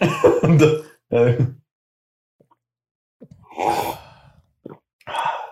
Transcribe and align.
да. 0.48 0.82
Е, 1.12 1.38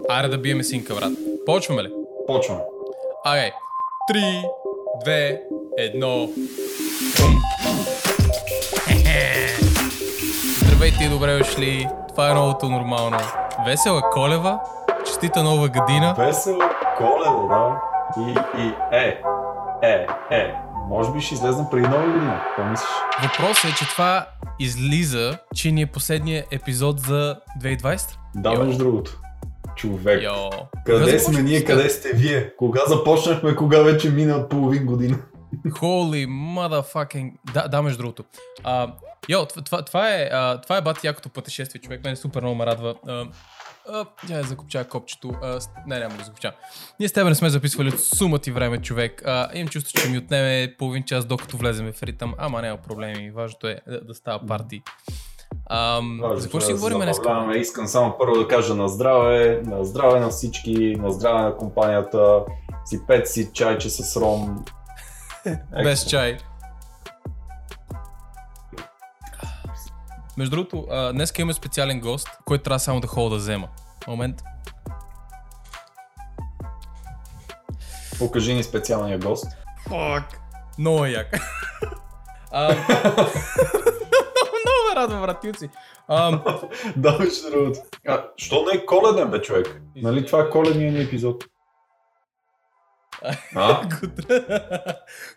Айде 0.08 0.29
да 0.29 0.38
биеме 0.38 0.65
синка, 0.65 0.95
брат. 0.95 1.12
Почваме 1.46 1.83
ли? 1.83 1.92
Почваме. 2.26 2.60
Окей. 3.26 3.50
Три, 4.08 4.44
две, 5.00 5.42
едно. 5.78 6.28
Здравейте 10.56 11.04
и 11.04 11.09
добре 11.09 11.38
дошли. 11.38 11.88
Това 12.09 12.30
е 12.30 12.34
новото 12.34 12.68
нормално. 12.68 13.18
Весела 13.66 14.02
Колева. 14.11 14.61
Честита 15.06 15.43
нова 15.43 15.68
година. 15.68 16.14
Весела 16.18 16.70
коледа, 16.98 17.46
да. 17.48 17.80
И, 18.20 18.34
и, 18.62 18.74
е, 18.93 19.20
е, 19.82 20.06
е. 20.30 20.54
Може 20.93 21.12
би 21.12 21.20
ще 21.20 21.34
излезнем 21.34 21.66
преди 21.70 21.88
нова 21.88 22.06
година. 22.06 22.43
Какво 22.46 22.70
мислиш? 22.70 22.88
Въпросът 23.22 23.70
е, 23.70 23.74
че 23.74 23.88
това 23.88 24.27
излиза, 24.59 25.38
че 25.54 25.70
ни 25.70 25.82
е 25.82 25.86
последния 25.86 26.45
епизод 26.50 27.00
за 27.00 27.37
2020. 27.60 28.16
Да, 28.34 28.52
Йо. 28.52 28.64
между 28.64 28.84
другото. 28.84 29.20
Човек. 29.77 30.23
Йо. 30.23 30.50
Къде 30.86 31.05
Кога 31.05 31.19
сме 31.19 31.42
ние, 31.42 31.64
къде 31.64 31.91
сте 31.91 32.12
вие? 32.12 32.52
Кога 32.56 32.80
започнахме, 32.86 33.56
кога 33.56 33.83
вече 33.83 34.10
мина 34.10 34.36
от 34.36 34.48
половин 34.48 34.86
година? 34.86 35.19
Holy 35.66 36.27
motherfucking... 36.27 37.33
Да, 37.55 37.69
да, 37.69 37.83
между 37.83 37.98
другото. 37.98 38.24
А, 38.64 38.92
йо, 39.28 39.47
това, 39.47 39.62
това, 39.62 39.83
това, 39.83 40.14
е, 40.14 40.28
а, 40.33 40.61
това 40.61 40.77
е 40.77 40.83
бати 40.83 41.06
якото 41.06 41.28
пътешествие, 41.28 41.80
човек. 41.80 42.05
Мене 42.05 42.16
супер 42.16 42.41
много 42.42 42.56
ме 42.56 42.66
радва. 42.66 42.95
А, 43.09 43.24
а, 43.88 44.06
я 44.28 44.42
закопчая 44.42 44.84
копчето. 44.84 45.32
А, 45.42 45.59
не, 45.86 45.98
няма 45.98 46.16
да 46.16 46.24
закопча. 46.24 46.52
Ние 47.00 47.09
с 47.09 47.12
теб 47.12 47.27
не 47.27 47.34
сме 47.34 47.50
записвали 47.50 47.88
от 47.88 48.00
сума 48.00 48.38
ти 48.38 48.50
време, 48.50 48.78
човек. 48.78 49.22
А, 49.27 49.48
имам 49.55 49.68
чувство, 49.68 50.00
че 50.00 50.08
ми 50.08 50.18
отнеме 50.18 50.74
половин 50.78 51.05
час, 51.05 51.24
докато 51.24 51.56
влеземе 51.56 51.92
в 51.92 52.02
ритъм. 52.02 52.34
Ама 52.38 52.62
няма 52.62 52.78
проблеми. 52.78 53.30
Важното 53.30 53.68
е 53.68 53.80
да, 53.86 54.05
да 54.05 54.14
става 54.14 54.46
парти. 54.46 54.82
Ам, 55.70 56.20
за 56.34 56.42
какво 56.42 56.60
ще 56.60 56.66
си 56.66 56.72
говорим 56.72 56.98
днес? 56.98 57.16
Искам 57.56 57.86
само 57.86 58.16
първо 58.19 58.34
да 58.34 58.48
кажа 58.48 58.74
на 58.74 58.89
здраве, 58.89 59.62
на 59.64 59.84
здраве 59.84 60.20
на 60.20 60.28
всички, 60.28 60.96
на 60.96 61.11
здраве 61.11 61.42
на 61.42 61.56
компанията. 61.56 62.44
Си 62.84 63.00
пет 63.06 63.28
си 63.28 63.50
чайче 63.52 63.91
с 63.91 64.17
ром. 64.17 64.64
Без 65.84 66.06
чай. 66.08 66.39
Между 70.36 70.56
другото, 70.56 70.86
а, 70.91 71.12
днес 71.12 71.33
имаме 71.38 71.52
специален 71.52 72.00
гост, 72.00 72.28
който 72.44 72.64
трябва 72.64 72.78
само 72.78 73.00
да 73.00 73.06
хода 73.06 73.30
да 73.30 73.36
взема. 73.36 73.69
Момент. 74.08 74.42
Покажи 78.19 78.55
ни 78.55 78.62
специалния 78.62 79.19
гост. 79.19 79.47
Фак. 79.89 80.24
Много 80.78 81.05
е 81.05 81.11
як. 81.11 81.39
А, 82.55 82.64
Много 82.64 82.83
ме 84.89 84.97
радва, 84.97 85.20
братилци. 85.20 85.69
Ам, 86.08 86.42
да, 86.96 87.19
между 87.19 87.50
другото. 87.50 87.80
А, 88.08 88.24
що 88.36 88.64
не 88.72 88.78
е 88.78 88.86
коледен, 88.86 89.30
бе, 89.30 89.42
човек? 89.42 89.83
Нали 89.96 90.27
това 90.27 90.41
е 90.41 90.50
коледният 90.50 90.94
ни 90.94 91.02
епизод? 91.02 91.44
А? 93.55 93.80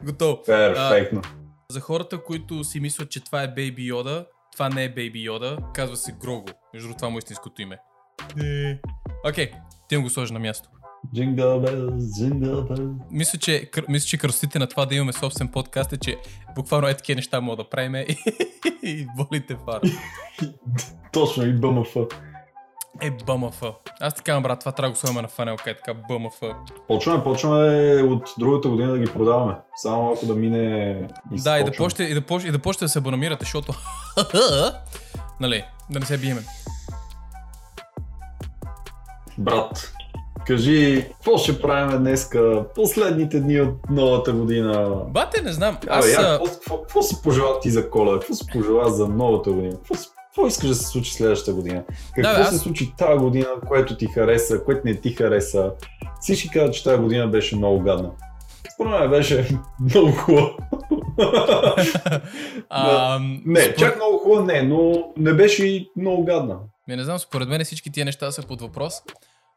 Готово. 0.03 0.43
Перфектно. 0.43 1.21
За 1.69 1.80
хората, 1.80 2.23
които 2.23 2.63
си 2.63 2.80
мислят, 2.80 3.11
че 3.11 3.23
това 3.23 3.43
е 3.43 3.47
Baby 3.47 3.93
Yoda, 3.93 4.25
това 4.56 4.70
не 4.70 4.84
е 4.84 4.95
Baby 4.95 5.30
Yoda, 5.30 5.72
казва 5.73 5.98
се 5.98 6.11
Грого. 6.11 6.45
Между 6.73 6.88
другото, 6.88 6.98
това 6.98 7.08
е 7.08 7.11
му 7.11 7.17
истинското 7.17 7.61
име. 7.61 7.78
Е. 8.44 8.80
Окей, 9.30 9.52
ти 9.89 9.98
му 9.98 10.03
го 10.03 10.09
сложи 10.09 10.34
на 10.34 10.39
място. 10.39 10.70
Jingle 11.16 11.70
bells, 11.70 11.98
jingle 11.98 12.67
bells. 12.67 12.98
Мисля, 13.11 13.39
че, 13.39 13.72
кър- 13.72 13.86
мисля, 13.89 14.08
че 14.08 14.17
красотите 14.17 14.59
на 14.59 14.67
това 14.67 14.86
да 14.86 14.95
имаме 14.95 15.14
собствен 15.14 15.48
подкаст 15.48 15.94
е, 15.94 15.98
че 15.98 16.17
буквално 16.56 16.88
е 16.88 16.98
такива 16.98 17.16
неща 17.16 17.42
мога 17.42 17.64
да 17.64 17.70
правим 17.70 17.95
и, 17.95 18.06
и 18.83 19.08
болите 19.17 19.58
фара. 19.66 19.81
Точно 21.14 21.45
и 21.45 21.53
БМФ. 21.53 21.95
Е, 23.01 23.11
БМФ. 23.11 23.61
Аз 23.99 24.13
така, 24.15 24.41
брат, 24.41 24.59
това 24.59 24.71
трябва 24.71 24.89
да 24.89 24.93
го 24.93 24.97
сложим 24.99 25.21
на 25.21 25.27
фанелка, 25.27 25.69
е 25.69 25.75
така 25.75 25.93
БМФ. 25.93 26.39
Почваме, 26.87 27.23
почваме 27.23 28.02
от 28.02 28.30
другата 28.39 28.70
година 28.70 28.92
да 28.92 28.99
ги 28.99 29.05
продаваме. 29.14 29.55
Само 29.75 30.03
малко 30.03 30.25
да 30.25 30.36
мине 30.36 30.89
и 31.33 31.42
Да, 31.42 31.59
и 31.59 31.64
да 31.64 31.71
почне, 31.71 32.05
и 32.05 32.14
да 32.14 32.21
почне, 32.21 32.49
и 32.49 32.52
да 32.52 32.59
почне 32.59 32.86
да 32.86 32.89
се 32.89 32.99
абонамирате, 32.99 33.45
защото... 33.45 33.73
нали, 35.39 35.64
да 35.89 35.99
не 35.99 36.05
се 36.05 36.17
биеме. 36.17 36.42
Брат, 39.37 39.93
кажи, 40.47 41.05
какво 41.11 41.37
ще 41.37 41.61
правим 41.61 41.99
днеска, 41.99 42.65
последните 42.75 43.39
дни 43.39 43.61
от 43.61 43.89
новата 43.89 44.33
година? 44.33 44.95
Бате, 45.08 45.41
не 45.41 45.52
знам. 45.52 45.77
Абе, 45.83 45.89
Аз... 45.89 46.14
я, 46.14 46.17
какво, 46.17 46.45
какво, 46.45 46.81
какво 46.81 47.02
си 47.02 47.15
пожела 47.23 47.59
ти 47.59 47.70
за 47.70 47.89
коледа? 47.89 48.20
Какво 48.20 48.33
си 48.33 48.45
пожела 48.53 48.89
за 48.89 49.08
новата 49.08 49.52
година? 49.52 49.75
Какво, 49.75 49.95
си- 49.95 50.09
какво 50.35 50.47
искаш 50.47 50.69
да 50.69 50.75
се 50.75 50.85
случи 50.85 51.13
следващата 51.13 51.53
година? 51.53 51.83
Какво 52.15 52.21
Да, 52.23 52.37
бе, 52.37 52.43
се 52.43 52.49
аз- 52.49 52.61
случи 52.61 52.93
тази 52.97 53.19
година, 53.19 53.45
което 53.67 53.97
ти 53.97 54.07
хареса, 54.07 54.63
което 54.63 54.81
не 54.85 54.95
ти 54.95 55.09
хареса? 55.11 55.71
Всички 56.21 56.49
казват, 56.49 56.73
че 56.73 56.83
тази 56.83 57.01
година 57.01 57.27
беше 57.27 57.55
много 57.55 57.79
гадна. 57.79 58.11
Според 58.73 58.91
мен 58.91 59.09
беше 59.09 59.47
много 59.81 60.11
хубава. 60.11 60.49
а, 62.69 63.19
не, 63.45 63.59
според- 63.61 63.77
чак 63.77 63.95
много 63.95 64.17
хубава 64.17 64.43
не, 64.43 64.61
но 64.61 64.91
не 65.17 65.33
беше 65.33 65.65
и 65.65 65.89
много 65.95 66.25
гадна. 66.25 66.57
Ми 66.87 66.95
не 66.95 67.03
знам, 67.03 67.19
според 67.19 67.49
мен 67.49 67.63
всички 67.63 67.91
тия 67.91 68.05
неща 68.05 68.31
са 68.31 68.41
под 68.43 68.61
въпрос. 68.61 68.93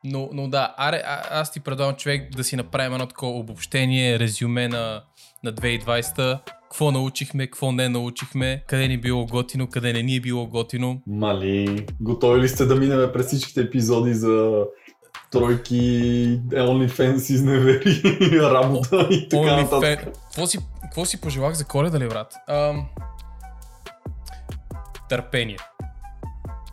Но, 0.05 0.29
но 0.33 0.49
да, 0.49 0.75
аре, 0.77 1.03
а, 1.07 1.41
аз 1.41 1.53
ти 1.53 1.61
предлагам 1.61 1.95
човек 1.95 2.31
да 2.31 2.45
си 2.45 2.57
направим 2.57 2.93
едно 2.93 3.07
такова 3.07 3.39
обобщение, 3.39 4.19
резюме 4.19 4.69
на, 4.69 5.03
на 5.45 5.53
2020 5.53 6.39
какво 6.63 6.91
научихме, 6.91 7.47
какво 7.47 7.73
не 7.73 7.89
научихме, 7.89 8.63
къде 8.67 8.89
ни 8.89 8.95
е 8.95 8.99
било 8.99 9.27
готино, 9.27 9.67
къде 9.67 9.93
не 9.93 10.03
ни 10.03 10.17
е 10.17 10.21
било 10.21 10.47
готино. 10.47 11.03
Мали, 11.07 11.87
готови 12.01 12.41
ли 12.41 12.49
сте 12.49 12.65
да 12.65 12.75
минем 12.77 13.11
през 13.13 13.27
всичките 13.27 13.61
епизоди 13.61 14.15
за 14.15 14.65
тройки, 15.31 15.75
OnlyFans 16.45 17.33
изневери, 17.33 18.03
работа 18.43 19.09
и 19.11 19.29
така 19.29 19.43
Only 19.43 19.63
нататък? 19.63 20.05
Какво 20.23 20.47
си, 20.47 20.59
какво 20.83 21.05
си 21.05 21.21
пожелах 21.21 21.55
за 21.55 21.65
коледа 21.65 21.99
ли, 21.99 22.09
брат? 22.09 22.35
Ам... 22.49 22.87
Търпение. 25.09 25.57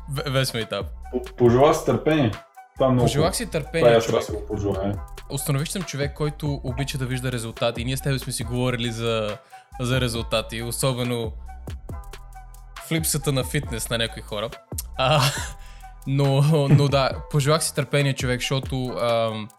В- 0.09 0.31
Весме. 0.31 0.65
По- 1.11 1.35
Пожелах 1.37 1.77
си 1.77 1.85
търпение. 1.85 2.31
Това 2.75 2.87
е 2.87 2.91
много 2.91 3.05
Пожелах 3.05 3.35
си 3.35 3.45
Това 3.45 3.61
търпение, 3.61 3.95
аз 3.95 4.05
човек. 4.05 4.21
ще 4.21 4.31
си 4.31 4.37
го 4.37 4.47
пожелая. 4.47 4.95
Установих, 5.29 5.67
че 5.67 5.71
съм 5.71 5.81
човек, 5.83 6.13
който 6.13 6.61
обича 6.63 6.97
да 6.97 7.05
вижда 7.05 7.31
резултати. 7.31 7.81
И 7.81 7.85
ние 7.85 7.97
с 7.97 8.01
тебе 8.01 8.19
сме 8.19 8.33
си 8.33 8.43
говорили 8.43 8.91
за, 8.91 9.37
за 9.79 10.01
резултати, 10.01 10.61
особено 10.61 11.33
в 12.87 12.91
липсата 12.91 13.31
на 13.31 13.43
фитнес 13.43 13.89
на 13.89 13.97
някои 13.97 14.21
хора. 14.21 14.49
А, 14.97 15.21
но, 16.07 16.41
но 16.67 16.87
да, 16.87 17.09
пожелах 17.31 17.63
си 17.63 17.75
търпение, 17.75 18.13
човек, 18.13 18.39
защото 18.39 18.87
ам, 18.87 19.49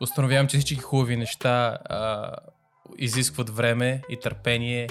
установявам, 0.00 0.48
че 0.48 0.58
всички 0.58 0.82
хубави 0.82 1.16
неща 1.16 1.78
а, 1.84 2.32
изискват 2.98 3.50
време 3.50 4.02
и 4.10 4.20
търпение 4.20 4.88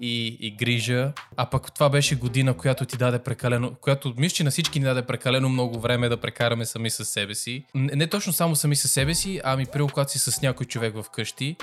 и, 0.00 0.36
и 0.40 0.56
грижа. 0.56 1.12
А 1.36 1.50
пък 1.50 1.74
това 1.74 1.88
беше 1.90 2.16
година, 2.16 2.56
която 2.56 2.84
ти 2.84 2.96
даде 2.96 3.18
прекалено, 3.18 3.74
която 3.80 4.14
мисля, 4.18 4.34
че 4.34 4.44
на 4.44 4.50
всички 4.50 4.78
ни 4.78 4.84
даде 4.84 5.02
прекалено 5.02 5.48
много 5.48 5.80
време 5.80 6.08
да 6.08 6.16
прекараме 6.16 6.64
сами 6.64 6.90
с 6.90 7.04
себе 7.04 7.34
си. 7.34 7.64
Не, 7.74 7.96
не 7.96 8.06
точно 8.06 8.32
само 8.32 8.56
сами 8.56 8.76
с 8.76 8.88
себе 8.88 9.14
си, 9.14 9.40
ами 9.44 9.66
при 9.66 9.82
когато 9.82 10.12
си 10.12 10.18
с 10.18 10.42
някой 10.42 10.66
човек 10.66 10.94
вкъщи 11.04 11.56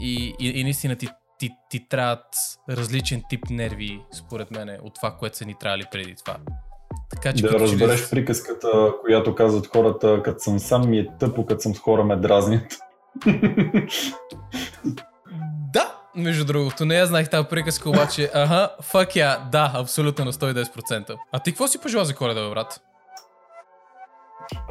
и, 0.00 0.34
и, 0.40 0.48
и 0.48 0.64
наистина 0.64 0.96
ти, 0.96 1.08
ти, 1.38 1.50
ти 1.70 1.88
трябват 1.88 2.26
различен 2.70 3.22
тип 3.28 3.50
нерви, 3.50 4.00
според 4.12 4.50
мен, 4.50 4.78
от 4.82 4.94
това, 4.94 5.16
което 5.18 5.36
са 5.36 5.44
ни 5.44 5.54
трябвали 5.60 5.84
преди 5.92 6.14
това. 6.24 6.36
Така 7.10 7.32
че 7.32 7.42
Да 7.42 7.48
че 7.48 7.54
ли- 7.54 7.60
разбереш 7.60 8.10
приказката, 8.10 8.92
която 9.04 9.34
казват 9.34 9.66
хората, 9.66 10.20
като 10.24 10.38
съм 10.38 10.58
сам 10.58 10.90
ми 10.90 10.98
е 10.98 11.08
тъпо, 11.20 11.46
като 11.46 11.60
съм 11.60 11.74
с 11.74 11.78
хора 11.78 12.04
ме 12.04 12.16
дразнят. 12.16 12.66
Между 16.16 16.44
другото, 16.44 16.84
не 16.84 16.94
я 16.94 17.06
знаех 17.06 17.30
тази 17.30 17.48
приказка, 17.48 17.90
обаче, 17.90 18.30
аха, 18.34 18.70
fuck 18.82 19.08
yeah, 19.08 19.50
да, 19.50 19.72
абсолютно 19.74 20.24
на 20.24 20.32
110%. 20.32 21.16
А 21.32 21.38
ти 21.38 21.50
какво 21.50 21.68
си 21.68 21.80
пожела 21.80 22.04
за 22.04 22.14
коледа, 22.14 22.44
бе, 22.44 22.50
брат? 22.50 22.80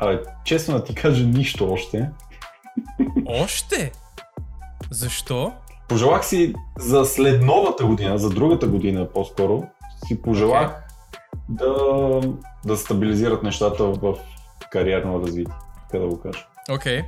Абе, 0.02 0.20
честно 0.46 0.78
да 0.78 0.84
ти 0.84 0.96
кажа 0.96 1.26
нищо 1.26 1.72
още. 1.72 2.10
Още? 3.26 3.92
Защо? 4.92 5.54
Пожелах 5.90 6.26
си 6.26 6.54
за 6.80 7.06
след 7.06 7.44
новата 7.44 7.86
година, 7.86 8.18
за 8.18 8.30
другата 8.30 8.68
година 8.68 9.08
по-скоро, 9.14 9.64
си 10.08 10.22
пожелах 10.22 10.84
да, 11.50 11.76
да 12.66 12.78
стабилизират 12.78 13.44
нещата 13.44 13.84
в 13.84 14.16
кариерно 14.72 15.22
развитие. 15.22 15.54
Така 15.92 16.04
да 16.04 16.08
го 16.08 16.22
кажа. 16.22 16.48
Окей. 16.72 17.02
Okay. 17.02 17.06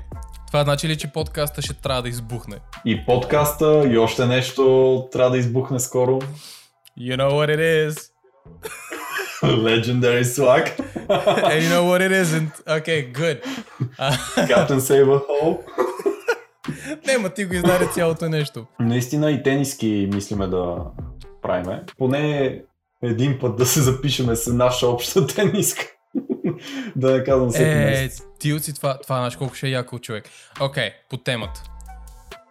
Това 0.55 0.63
значи 0.63 0.87
ли, 0.87 0.97
че 0.97 1.07
подкаста 1.07 1.61
ще 1.61 1.73
трябва 1.73 2.01
да 2.01 2.09
избухне? 2.09 2.57
И 2.85 3.05
подкаста, 3.05 3.83
и 3.87 3.97
още 3.97 4.25
нещо 4.25 5.07
трябва 5.11 5.31
да 5.31 5.37
избухне 5.37 5.79
скоро. 5.79 6.19
You 6.99 7.17
know 7.17 7.29
what 7.29 7.55
it 7.55 7.89
is. 7.89 8.09
Legendary 9.43 10.23
Swag. 10.23 10.79
And 11.49 11.61
you 11.61 11.69
know 11.69 11.85
what 11.91 12.01
it 12.01 12.23
isn't. 12.23 12.51
Okay, 12.67 13.11
good. 13.13 13.37
Captain 14.51 14.79
Save 14.79 15.09
a 15.09 15.19
Hole. 15.19 15.57
не, 17.07 17.17
ма 17.17 17.29
ти 17.29 17.45
го 17.45 17.53
издаде 17.53 17.87
цялото 17.93 18.29
нещо. 18.29 18.65
Наистина 18.79 19.31
и 19.31 19.43
тениски 19.43 20.09
мислиме 20.13 20.47
да 20.47 20.75
правиме. 21.41 21.83
Поне 21.97 22.61
един 23.03 23.39
път 23.39 23.57
да 23.57 23.65
се 23.65 23.81
запишеме 23.81 24.35
с 24.35 24.53
наша 24.53 24.87
обща 24.87 25.27
тениска. 25.27 25.94
да 26.95 27.11
не 27.11 27.23
казвам 27.23 27.49
всеки 27.49 27.69
Е, 27.69 27.75
месец. 27.85 28.21
ти 28.39 28.59
си 28.59 28.73
това, 28.73 28.99
това 28.99 29.15
знаеш 29.17 29.35
колко 29.35 29.55
ще 29.55 29.67
е 29.67 29.69
яко 29.69 29.99
човек. 29.99 30.29
Окей, 30.61 30.91
по 31.09 31.17
темата. 31.17 31.63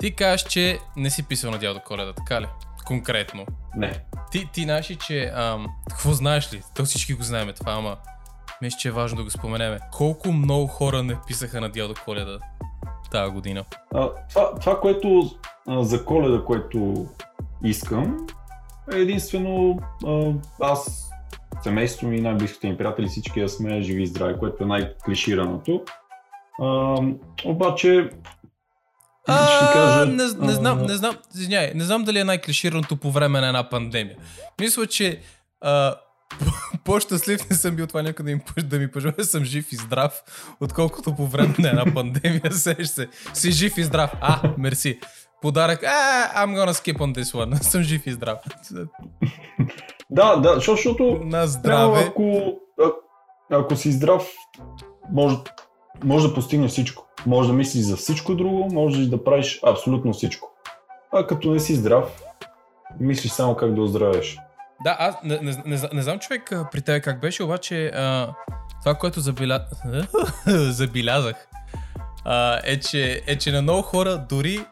Ти 0.01 0.15
кажеш, 0.15 0.43
че 0.43 0.79
не 0.97 1.11
си 1.11 1.23
писал 1.23 1.51
на 1.51 1.59
дядо 1.59 1.81
Коледа, 1.81 2.13
така 2.13 2.41
ли? 2.41 2.47
Конкретно. 2.87 3.47
Не. 3.77 4.05
Ти, 4.31 4.49
ти 4.53 4.63
знаеш 4.63 4.91
ли, 4.91 4.97
че... 4.97 5.33
Ам, 5.35 5.67
какво 5.91 6.13
знаеш 6.13 6.53
ли? 6.53 6.63
То 6.75 6.85
всички 6.85 7.15
го 7.15 7.23
знаем 7.23 7.53
това, 7.57 7.73
ама... 7.73 7.97
Мисля, 8.63 8.79
че 8.79 8.89
е 8.89 8.93
важно 8.93 9.17
да 9.17 9.25
го 9.25 9.31
споменеме. 9.31 9.79
Колко 9.93 10.33
много 10.33 10.67
хора 10.67 11.03
не 11.03 11.17
писаха 11.27 11.61
на 11.61 11.69
дядо 11.69 11.95
Коледа 12.05 12.39
тази 13.11 13.33
година? 13.33 13.65
А, 13.95 14.11
това, 14.31 14.55
това, 14.55 14.81
което 14.81 15.31
а, 15.69 15.83
за 15.83 16.05
коледа, 16.05 16.45
което 16.45 17.07
искам, 17.65 18.27
е 18.93 18.97
единствено 18.97 19.79
а, 20.07 20.33
аз, 20.61 21.11
семейството 21.63 22.07
ми, 22.07 22.21
най-близките 22.21 22.69
ми 22.69 22.77
приятели, 22.77 23.07
всички 23.07 23.41
да 23.41 23.49
сме 23.49 23.83
живи 23.83 24.03
и 24.03 24.07
здрави, 24.07 24.39
което 24.39 24.65
е 24.65 24.67
най-клишираното. 24.67 25.85
А, 26.63 26.97
обаче, 27.45 28.11
ще 29.29 29.73
кажа... 29.73 30.07
не, 30.07 30.25
не 30.47 30.53
а, 30.53 30.55
знам, 30.55 30.83
не 30.83 30.95
знам, 30.95 31.17
извиняй, 31.35 31.73
не 31.75 31.85
знам 31.85 32.05
дали 32.05 32.19
е 32.19 32.25
най-клишираното 32.25 32.97
по 32.97 33.11
време 33.11 33.41
на 33.41 33.47
една 33.47 33.69
пандемия. 33.71 34.17
Мисля, 34.61 34.87
че 34.87 35.21
а, 35.61 35.95
по-щастлив 36.85 37.51
не 37.51 37.57
съм 37.57 37.77
бил 37.77 37.87
това 37.87 38.03
някой 38.03 38.25
да 38.25 38.39
пож- 38.39 38.63
да 38.63 38.79
ми 38.79 38.91
пожелая 38.91 39.25
съм 39.25 39.45
жив 39.45 39.73
и 39.73 39.77
здрав, 39.77 40.23
отколкото 40.61 41.17
по 41.17 41.27
време 41.27 41.55
на 41.59 41.69
една 41.69 41.85
пандемия. 41.95 42.43
Сеш 42.53 42.89
се, 42.89 43.09
си 43.35 43.53
жив 43.53 43.79
и 43.79 43.85
здрав. 43.85 44.11
А, 44.21 44.55
мерси. 44.59 44.99
Подарък. 45.45 45.83
А, 45.83 46.47
I'm 46.47 46.57
gonna 46.57 46.73
skip 46.73 46.99
on 46.99 47.15
this 47.15 47.35
one. 47.35 47.63
съм 47.63 47.83
жив 47.83 48.07
и 48.07 48.13
здрав. 48.13 48.39
Да, 50.11 50.37
да, 50.37 50.55
защото, 50.55 51.05
На 51.05 51.31
Трябва, 51.31 51.47
здраве. 51.47 52.05
ако, 52.09 52.55
ако 53.51 53.77
си 53.77 53.93
здрав, 53.93 54.29
може, 55.13 55.37
може 56.05 56.29
да 56.29 56.35
постигнеш 56.35 56.71
всичко. 56.71 57.07
Може 57.27 57.49
да 57.49 57.55
мислиш 57.55 57.83
за 57.83 57.97
всичко 57.97 58.35
друго, 58.35 58.69
можеш 58.73 59.07
да 59.07 59.25
правиш 59.25 59.61
абсолютно 59.67 60.13
всичко. 60.13 60.53
А 61.13 61.27
като 61.27 61.51
не 61.51 61.61
си 61.61 61.75
здрав, 61.75 62.23
мислиш 63.01 63.33
само 63.33 63.57
как 63.57 63.75
да 63.75 63.83
оздравеш. 63.83 64.39
Да, 64.85 64.97
аз 64.99 65.15
не, 65.25 65.39
не, 65.43 65.63
не, 65.67 65.81
не 65.93 66.03
знам 66.03 66.19
човек 66.19 66.53
при 66.73 66.83
тебе 66.83 67.01
как 67.01 67.21
беше, 67.21 67.43
обаче 67.43 67.87
а, 67.87 68.35
това, 68.83 68.95
което 68.95 69.21
забеля... 69.21 69.65
забелязах, 70.47 71.49
а, 72.25 72.61
е, 72.65 72.81
че, 72.81 73.23
е, 73.27 73.39
че 73.39 73.53
на 73.53 73.63
много 73.63 73.83
хора 73.83 74.27
дори 74.29 74.67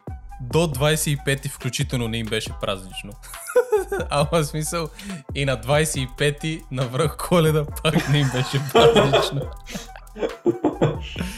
до 0.51 0.67
25-ти 0.67 1.49
включително 1.49 2.07
не 2.07 2.17
им 2.17 2.25
беше 2.25 2.51
празнично. 2.61 3.11
Ама 4.09 4.43
смисъл 4.43 4.87
и 5.35 5.45
на 5.45 5.57
25-ти 5.57 6.61
на 6.71 6.83
връх 6.83 7.17
коледа 7.29 7.65
пак 7.83 8.09
не 8.09 8.17
им 8.19 8.27
беше 8.33 8.61
празнично. 8.73 9.41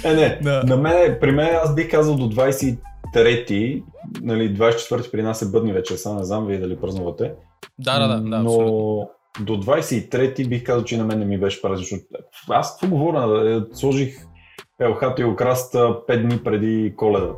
Е, 0.03 0.13
не, 0.13 0.39
Да. 0.43 0.63
на 0.63 0.77
мен, 0.77 1.17
при 1.21 1.31
мен 1.31 1.55
аз 1.55 1.75
бих 1.75 1.91
казал 1.91 2.15
до 2.15 2.29
23-ти, 2.31 3.83
нали, 4.21 4.57
24-ти 4.57 5.11
при 5.11 5.21
нас 5.23 5.41
е 5.41 5.51
бъдни 5.51 5.73
вечер, 5.73 5.95
сега 5.95 6.15
не 6.15 6.23
знам 6.23 6.45
вие 6.47 6.59
дали 6.59 6.77
празнувате. 6.79 7.31
Да, 7.79 7.99
да, 7.99 8.07
да, 8.07 8.21
да, 8.29 8.39
но 8.39 8.49
абсолютно. 8.51 9.09
до 9.39 9.53
23-ти 9.53 10.45
бих 10.47 10.63
казал, 10.63 10.83
че 10.83 10.97
на 10.97 11.03
мен 11.05 11.19
не 11.19 11.25
ми 11.25 11.37
беше 11.39 11.61
празнично. 11.61 11.97
Аз 12.49 12.77
какво 12.77 12.95
говоря? 12.95 13.51
Е, 13.55 13.75
Сложих 13.75 14.15
елхата 14.79 15.21
и 15.21 15.25
окраста 15.25 15.77
5 15.77 16.21
дни 16.21 16.43
преди 16.43 16.93
коледа. 16.97 17.33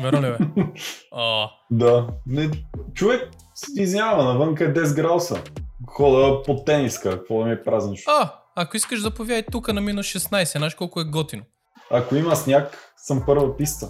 Верно 0.00 0.22
ли 0.22 0.30
бе? 0.38 0.62
О, 1.12 1.48
Да. 1.70 2.06
Не, 2.26 2.50
човек 2.94 3.30
се 3.54 3.82
извинява, 3.82 4.24
навънка 4.24 4.64
е 4.64 4.74
10 4.74 4.96
градуса. 4.96 5.42
Хода 5.86 6.42
по 6.42 6.64
тениска, 6.64 7.10
какво 7.10 7.38
да 7.38 7.44
ми 7.44 7.52
е 7.52 7.62
празнично. 7.62 8.12
а, 8.20 8.34
ако 8.56 8.76
искаш 8.76 9.00
заповядай 9.00 9.42
тук 9.52 9.72
на 9.72 9.80
минус 9.80 10.06
16, 10.06 10.58
знаеш 10.58 10.74
колко 10.74 11.00
е 11.00 11.04
готино. 11.04 11.42
Ако 11.90 12.16
има 12.16 12.36
сняг, 12.36 12.92
съм 12.96 13.22
първа 13.26 13.56
писта. 13.56 13.88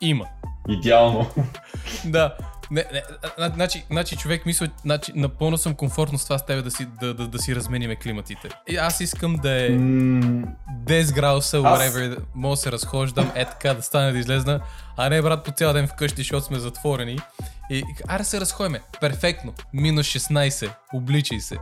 Има. 0.00 0.24
Идеално. 0.68 1.26
Да. 2.04 2.36
Не, 2.70 2.84
не, 2.92 3.02
значи, 3.54 3.84
значи 3.90 4.16
човек 4.16 4.46
мисля, 4.46 4.68
значи, 4.84 5.12
напълно 5.14 5.58
съм 5.58 5.74
комфортно 5.74 6.18
с 6.18 6.24
това 6.24 6.38
с 6.38 6.46
тебе 6.46 6.62
да 6.62 6.70
си, 6.70 6.86
да, 7.00 7.14
да, 7.14 7.28
да 7.28 7.38
си 7.38 7.56
размениме 7.56 7.96
климатите. 7.96 8.48
И 8.68 8.76
аз 8.76 9.00
искам 9.00 9.36
да 9.36 9.66
е 9.66 9.68
М, 9.68 10.46
10 10.84 11.14
градуса, 11.14 11.62
Аз- 11.64 11.80
whatever, 11.80 12.18
мога 12.34 12.52
да 12.52 12.56
се 12.56 12.72
разхождам, 12.72 13.30
е 13.34 13.44
така 13.44 13.74
да 13.74 13.82
стане 13.82 14.12
да 14.12 14.18
излезна, 14.18 14.60
а 14.96 15.08
не 15.08 15.22
брат 15.22 15.44
по 15.44 15.50
цял 15.50 15.72
ден 15.72 15.86
вкъщи, 15.88 16.20
защото 16.20 16.44
сме 16.44 16.58
затворени. 16.58 17.18
И 17.70 17.82
аре 18.08 18.24
се 18.24 18.40
разходиме. 18.40 18.80
Перфектно. 19.00 19.52
Минус 19.72 20.06
16. 20.06 20.70
Обличай 20.94 21.40
се. 21.40 21.56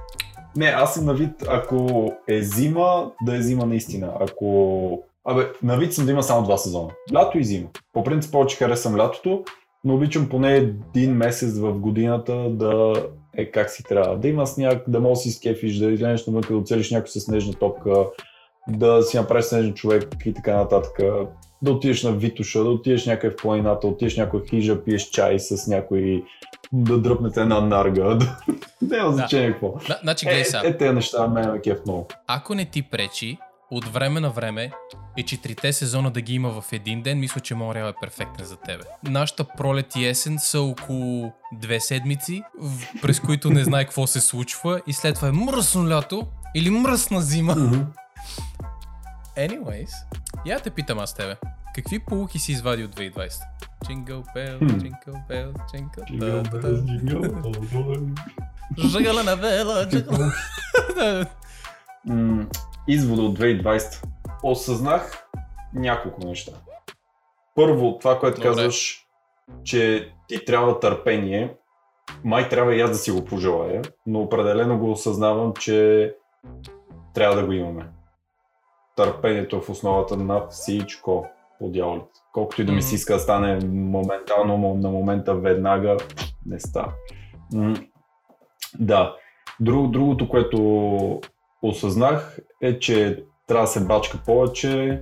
Не, 0.57 0.67
аз 0.67 0.95
съм 0.95 1.05
на 1.05 1.15
вид, 1.15 1.31
ако 1.49 2.09
е 2.29 2.43
зима, 2.43 3.11
да 3.23 3.37
е 3.37 3.43
зима 3.43 3.67
наистина. 3.67 4.13
Ако... 4.21 4.99
Абе, 5.25 5.47
на 5.63 5.77
вид 5.79 5.95
съм 5.95 6.05
да 6.05 6.11
има 6.11 6.23
само 6.23 6.43
два 6.43 6.57
сезона. 6.57 6.89
Лято 7.15 7.39
и 7.39 7.45
зима. 7.45 7.69
По 7.93 8.05
принцип 8.05 8.33
повече 8.33 8.57
харесвам 8.57 8.97
лятото, 8.97 9.45
но 9.85 9.95
обичам 9.95 10.29
поне 10.29 10.57
един 10.57 11.15
месец 11.15 11.59
в 11.59 11.73
годината 11.73 12.51
да 12.51 12.93
е 13.37 13.51
как 13.51 13.71
си 13.71 13.85
трябва. 13.85 14.19
Да 14.19 14.29
има 14.29 14.47
сняг, 14.47 14.83
да 14.89 15.01
можеш 15.01 15.25
да 15.25 15.31
си 15.31 15.37
скефиш, 15.37 15.79
да 15.79 15.87
излезеш 15.91 16.27
навън, 16.27 16.43
да 16.51 16.57
оцелиш 16.57 16.91
някой 16.91 17.09
с 17.09 17.21
снежна 17.21 17.55
топка, 17.55 18.07
да 18.69 19.03
си 19.03 19.17
направиш 19.17 19.45
снежен 19.45 19.75
човек 19.75 20.17
и 20.27 20.35
така 20.35 20.57
нататък. 20.57 20.99
Да 21.63 21.73
отидеш 21.73 22.03
на 22.03 22.13
Витуша, 22.13 22.65
да 22.65 22.71
отидеш 22.71 23.07
някъде 23.07 23.35
в 23.35 23.43
планината, 23.43 23.87
отидеш 23.87 24.17
някоя 24.17 24.43
хижа, 24.51 24.85
пиеш 24.85 25.03
чай 25.11 25.39
с 25.39 25.67
някой, 25.67 26.25
да 26.73 26.99
дръпнете 26.99 27.41
една 27.41 27.61
нарга. 27.61 28.19
Няма 28.83 29.13
значение 29.13 29.53
какво. 29.53 29.75
Значи, 30.03 30.27
Е, 30.27 30.29
гледай 30.29 30.41
е, 30.41 30.45
сега. 30.45 30.63
е, 30.65 30.77
тези 30.77 30.95
неща 30.95 31.29
мен 31.29 31.53
ме 31.53 31.61
кеф 31.61 31.79
много. 31.87 32.07
Ако 32.27 32.55
не 32.55 32.65
ти 32.65 32.83
пречи, 32.83 33.39
от 33.73 33.89
време 33.89 34.21
на 34.21 34.31
време 34.31 34.71
и 35.17 35.23
четирите 35.23 35.73
сезона 35.73 36.11
да 36.11 36.21
ги 36.21 36.35
има 36.35 36.61
в 36.61 36.73
един 36.73 37.03
ден, 37.03 37.19
мисля, 37.19 37.41
че 37.41 37.55
Монреал 37.55 37.89
е 37.89 37.95
перфектен 38.01 38.45
за 38.45 38.57
тебе. 38.57 38.85
Нашата 39.05 39.45
пролет 39.45 39.97
и 39.97 40.07
есен 40.07 40.39
са 40.39 40.61
около 40.61 41.33
две 41.53 41.81
седмици, 41.81 42.43
през 43.03 43.21
които 43.21 43.51
не 43.51 43.65
знае 43.65 43.85
какво 43.85 44.07
се 44.07 44.21
случва 44.21 44.81
и 44.87 44.93
след 44.93 45.15
това 45.15 45.29
е 45.29 45.33
мръсно 45.33 45.89
лято 45.89 46.27
или 46.55 46.71
мръсна 46.71 47.23
зима. 47.23 47.55
Anyways, 49.37 49.91
я 50.47 50.61
те 50.61 50.71
питам 50.71 50.99
аз 50.99 51.15
тебе. 51.15 51.37
Какви 51.75 51.99
полуки 51.99 52.39
си 52.39 52.53
извади 52.53 52.85
от 52.85 52.97
2020? 52.97 53.31
Jingle 53.85 54.23
Хм. 54.59 54.67
jingle 54.67 55.29
bell, 55.29 55.53
jingle 55.73 56.05
Jingle 56.11 56.43
bell. 56.43 56.63
bells, 56.63 56.83
jingle 56.87 57.23
all 57.43 58.89
Жагала 58.89 59.23
на 59.23 59.37
вела, 59.37 59.89
джагала. 59.89 60.33
Извода 62.89 63.23
от 63.23 63.39
2020. 63.39 64.07
Осъзнах 64.43 65.29
няколко 65.75 66.27
неща. 66.27 66.53
Първо, 67.55 67.99
това, 67.99 68.19
което 68.19 68.37
Добре. 68.37 68.49
казваш, 68.49 69.07
че 69.65 70.13
ти 70.29 70.45
трябва 70.45 70.81
търпение, 70.81 71.55
май 72.25 72.49
трябва 72.49 72.75
и 72.75 72.81
аз 72.81 72.91
да 72.91 72.97
си 72.97 73.11
го 73.11 73.25
пожелая, 73.25 73.83
но 74.07 74.21
определено 74.21 74.79
го 74.79 74.91
осъзнавам, 74.91 75.53
че 75.55 76.15
трябва 77.15 77.37
да 77.37 77.47
го 77.47 77.53
имаме. 77.53 77.89
Търпението 78.97 79.57
е 79.57 79.61
в 79.61 79.71
основата 79.71 80.17
на 80.17 80.49
всичко 80.49 81.27
по 81.59 81.69
дяволите. 81.69 82.21
Колкото 82.33 82.63
и 82.63 82.65
да 82.65 82.73
ми 82.73 82.83
се 82.83 82.95
иска 82.95 83.15
да 83.15 83.21
стане 83.21 83.59
моментално, 83.67 84.55
мо- 84.55 84.81
на 84.81 84.91
момента 84.91 85.35
веднага, 85.35 85.97
не 86.47 86.61
става. 86.61 86.93
Да. 88.79 89.17
Друг, 89.61 89.91
другото, 89.91 90.29
което 90.29 91.21
осъзнах 91.63 92.39
е, 92.63 92.79
че 92.79 93.25
трябва 93.47 93.67
да 93.67 93.73
се 93.73 93.85
бачка 93.85 94.19
повече, 94.27 95.01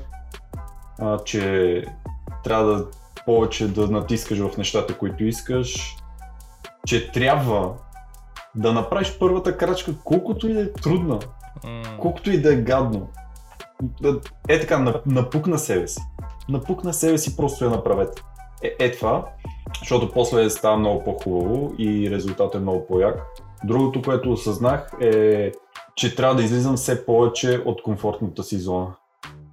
а, 0.98 1.18
че 1.18 1.84
трябва 2.44 2.72
да 2.72 2.86
повече 3.26 3.68
да 3.68 3.86
натискаш 3.86 4.38
в 4.38 4.56
нещата, 4.56 4.98
които 4.98 5.24
искаш, 5.24 5.96
че 6.86 7.12
трябва 7.12 7.74
да 8.54 8.72
направиш 8.72 9.18
първата 9.18 9.56
крачка, 9.56 9.94
колкото 10.04 10.48
и 10.48 10.52
да 10.52 10.60
е 10.62 10.72
трудна, 10.72 11.18
колкото 12.00 12.30
и 12.30 12.42
да 12.42 12.52
е 12.52 12.56
гадно. 12.56 13.08
Е 14.48 14.60
така, 14.60 14.78
на- 14.78 15.00
напукна 15.06 15.58
себе 15.58 15.88
си. 15.88 16.00
Напукна 16.48 16.94
себе 16.94 17.18
си, 17.18 17.36
просто 17.36 17.64
я 17.64 17.70
направете. 17.70 18.22
Е, 18.62 18.84
е 18.84 18.92
това, 18.92 19.24
защото 19.80 20.12
после 20.12 20.50
става 20.50 20.76
много 20.76 21.04
по-хубаво 21.04 21.74
и 21.78 22.10
резултатът 22.10 22.54
е 22.54 22.58
много 22.58 22.86
по-як. 22.86 23.26
Другото, 23.64 24.02
което 24.02 24.32
осъзнах 24.32 24.92
е, 25.00 25.52
че 26.00 26.14
трябва 26.14 26.34
да 26.36 26.42
излизам 26.42 26.76
все 26.76 27.06
повече 27.06 27.62
от 27.66 27.82
комфортната 27.82 28.42
си 28.42 28.58
зона. 28.58 28.94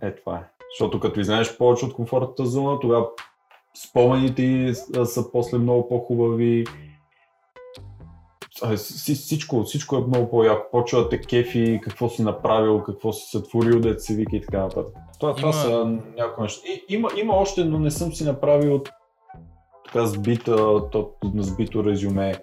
Е, 0.01 0.15
това 0.15 0.35
е. 0.35 0.43
Защото 0.73 0.99
като 0.99 1.19
излезеш 1.19 1.57
повече 1.57 1.85
от 1.85 1.93
комфортната 1.93 2.45
зона, 2.45 2.79
тогава 2.79 3.07
спомените 3.89 4.73
са- 5.05 5.31
после 5.31 5.57
много 5.57 5.89
по-хубави. 5.89 6.65
Всичко, 8.75 9.63
всичко 9.63 9.95
е 9.95 10.01
много 10.07 10.29
по-яко. 10.29 10.65
Почва 10.71 11.01
да 11.03 11.09
те 11.09 11.21
кефи, 11.21 11.79
какво 11.83 12.09
си 12.09 12.23
направил, 12.23 12.83
какво 12.83 13.13
си 13.13 13.29
сътворил, 13.29 13.79
дет 13.79 14.01
се 14.01 14.15
вика 14.15 14.35
и 14.35 14.41
така 14.41 14.59
нататък. 14.59 14.95
Това, 15.19 15.35
това 15.35 15.49
Има- 15.49 15.53
са 15.53 15.85
някои 16.17 16.43
неща. 16.43 16.67
И, 16.67 16.83
има, 16.89 17.09
има 17.17 17.33
още, 17.33 17.65
но 17.65 17.79
не 17.79 17.91
съм 17.91 18.13
си 18.13 18.23
направил 18.25 18.81
така 19.85 20.05
сбита, 20.05 20.55
то, 20.91 21.09
сбито 21.35 21.83
резюме 21.83 22.35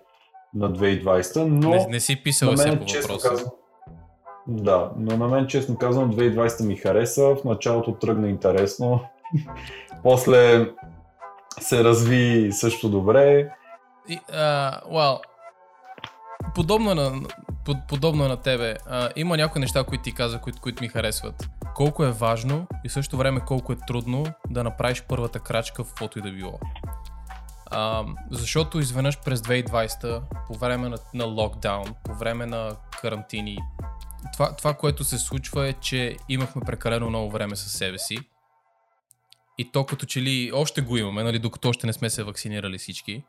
на 0.54 0.72
2020, 0.72 1.44
но... 1.44 1.70
Не, 1.70 1.86
не 1.86 2.00
си 2.00 2.22
писал 2.22 2.50
на 2.52 2.64
мен, 2.64 2.78
по 2.78 2.84
въпроса. 2.84 3.28
казвам, 3.28 3.50
да, 4.46 4.90
но 4.96 5.16
на 5.16 5.28
мен 5.28 5.46
честно 5.46 5.78
казвам 5.78 6.12
2020 6.12 6.66
ми 6.66 6.76
хареса, 6.76 7.22
в 7.22 7.44
началото 7.44 7.92
тръгна 7.92 8.28
интересно, 8.28 9.00
после 10.02 10.70
се 11.60 11.84
разви 11.84 12.52
също 12.52 12.88
добре. 12.88 13.50
И, 14.08 14.20
а, 14.32 14.80
well, 14.92 15.18
подобно 16.54 16.90
е 16.90 16.94
на, 16.94 17.12
под, 17.64 17.76
подобно 17.88 18.24
е 18.24 18.28
на 18.28 18.36
тебе, 18.36 18.76
а, 18.86 19.10
има 19.16 19.36
някои 19.36 19.60
неща, 19.60 19.84
които 19.84 20.04
ти 20.04 20.14
каза, 20.14 20.38
които, 20.38 20.60
които 20.60 20.82
ми 20.82 20.88
харесват. 20.88 21.48
Колко 21.74 22.04
е 22.04 22.10
важно 22.10 22.66
и 22.84 22.88
в 22.88 22.92
същото 22.92 23.16
време 23.16 23.40
колко 23.40 23.72
е 23.72 23.76
трудно 23.86 24.24
да 24.50 24.64
направиш 24.64 25.04
първата 25.08 25.38
крачка 25.40 25.84
в 25.84 25.88
каквото 25.88 26.18
и 26.18 26.22
да 26.22 26.32
било. 26.32 26.58
А, 27.66 28.04
защото 28.30 28.80
изведнъж 28.80 29.18
през 29.24 29.40
2020, 29.40 30.22
по 30.46 30.54
време 30.54 30.88
на, 30.88 30.96
на 31.14 31.24
локдаун, 31.24 31.94
по 32.04 32.14
време 32.14 32.46
на 32.46 32.70
карантини, 33.00 33.58
това, 34.32 34.56
това, 34.56 34.74
което 34.74 35.04
се 35.04 35.18
случва 35.18 35.68
е, 35.68 35.72
че 35.72 36.16
имахме 36.28 36.62
прекалено 36.66 37.08
много 37.08 37.30
време 37.30 37.56
със 37.56 37.72
себе 37.72 37.98
си. 37.98 38.18
И 39.58 39.72
то 39.72 39.86
като 39.86 40.06
че 40.06 40.22
ли 40.22 40.50
още 40.54 40.80
го 40.80 40.96
имаме, 40.96 41.22
нали, 41.22 41.38
докато 41.38 41.68
още 41.68 41.86
не 41.86 41.92
сме 41.92 42.10
се 42.10 42.22
вакцинирали 42.22 42.78
всички. 42.78 43.24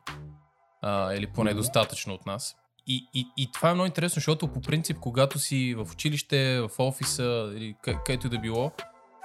А, 0.82 1.14
или 1.14 1.28
поне 1.28 1.54
достатъчно 1.54 2.14
от 2.14 2.26
нас. 2.26 2.56
И, 2.88 3.10
и, 3.14 3.28
и 3.38 3.52
това 3.52 3.70
е 3.70 3.74
много 3.74 3.86
интересно, 3.86 4.16
защото 4.16 4.48
по 4.48 4.62
принцип, 4.62 4.98
когато 5.00 5.40
си 5.40 5.76
в 5.78 5.88
училище, 5.92 6.62
в 6.62 6.70
офиса 6.80 7.54
или 7.56 7.76
къ- 7.84 8.04
където 8.04 8.28
и 8.28 8.30
да 8.30 8.40
било, 8.40 8.72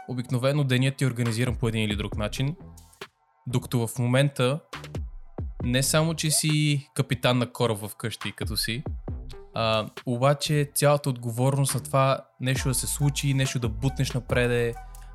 обикновено 0.09 0.65
денят 0.65 0.97
ти 0.97 1.05
е 1.05 1.07
организиран 1.07 1.57
по 1.57 1.69
един 1.69 1.83
или 1.83 1.97
друг 1.97 2.17
начин. 2.17 2.57
Докато 3.47 3.87
в 3.87 3.99
момента 3.99 4.61
не 5.62 5.83
само, 5.83 6.15
че 6.15 6.31
си 6.31 6.89
капитан 6.95 7.39
на 7.39 7.53
кораб 7.53 7.79
вкъщи, 7.89 8.33
като 8.33 8.57
си, 8.57 8.83
а, 9.61 9.87
обаче 10.07 10.71
цялата 10.75 11.11
отговорност 11.11 11.75
на 11.75 11.81
това 11.81 12.19
нещо 12.40 12.69
да 12.69 12.75
се 12.75 12.87
случи, 12.87 13.35
нещо 13.35 13.59
да 13.59 13.69
бутнеш 13.69 14.12
напреде, 14.12 14.75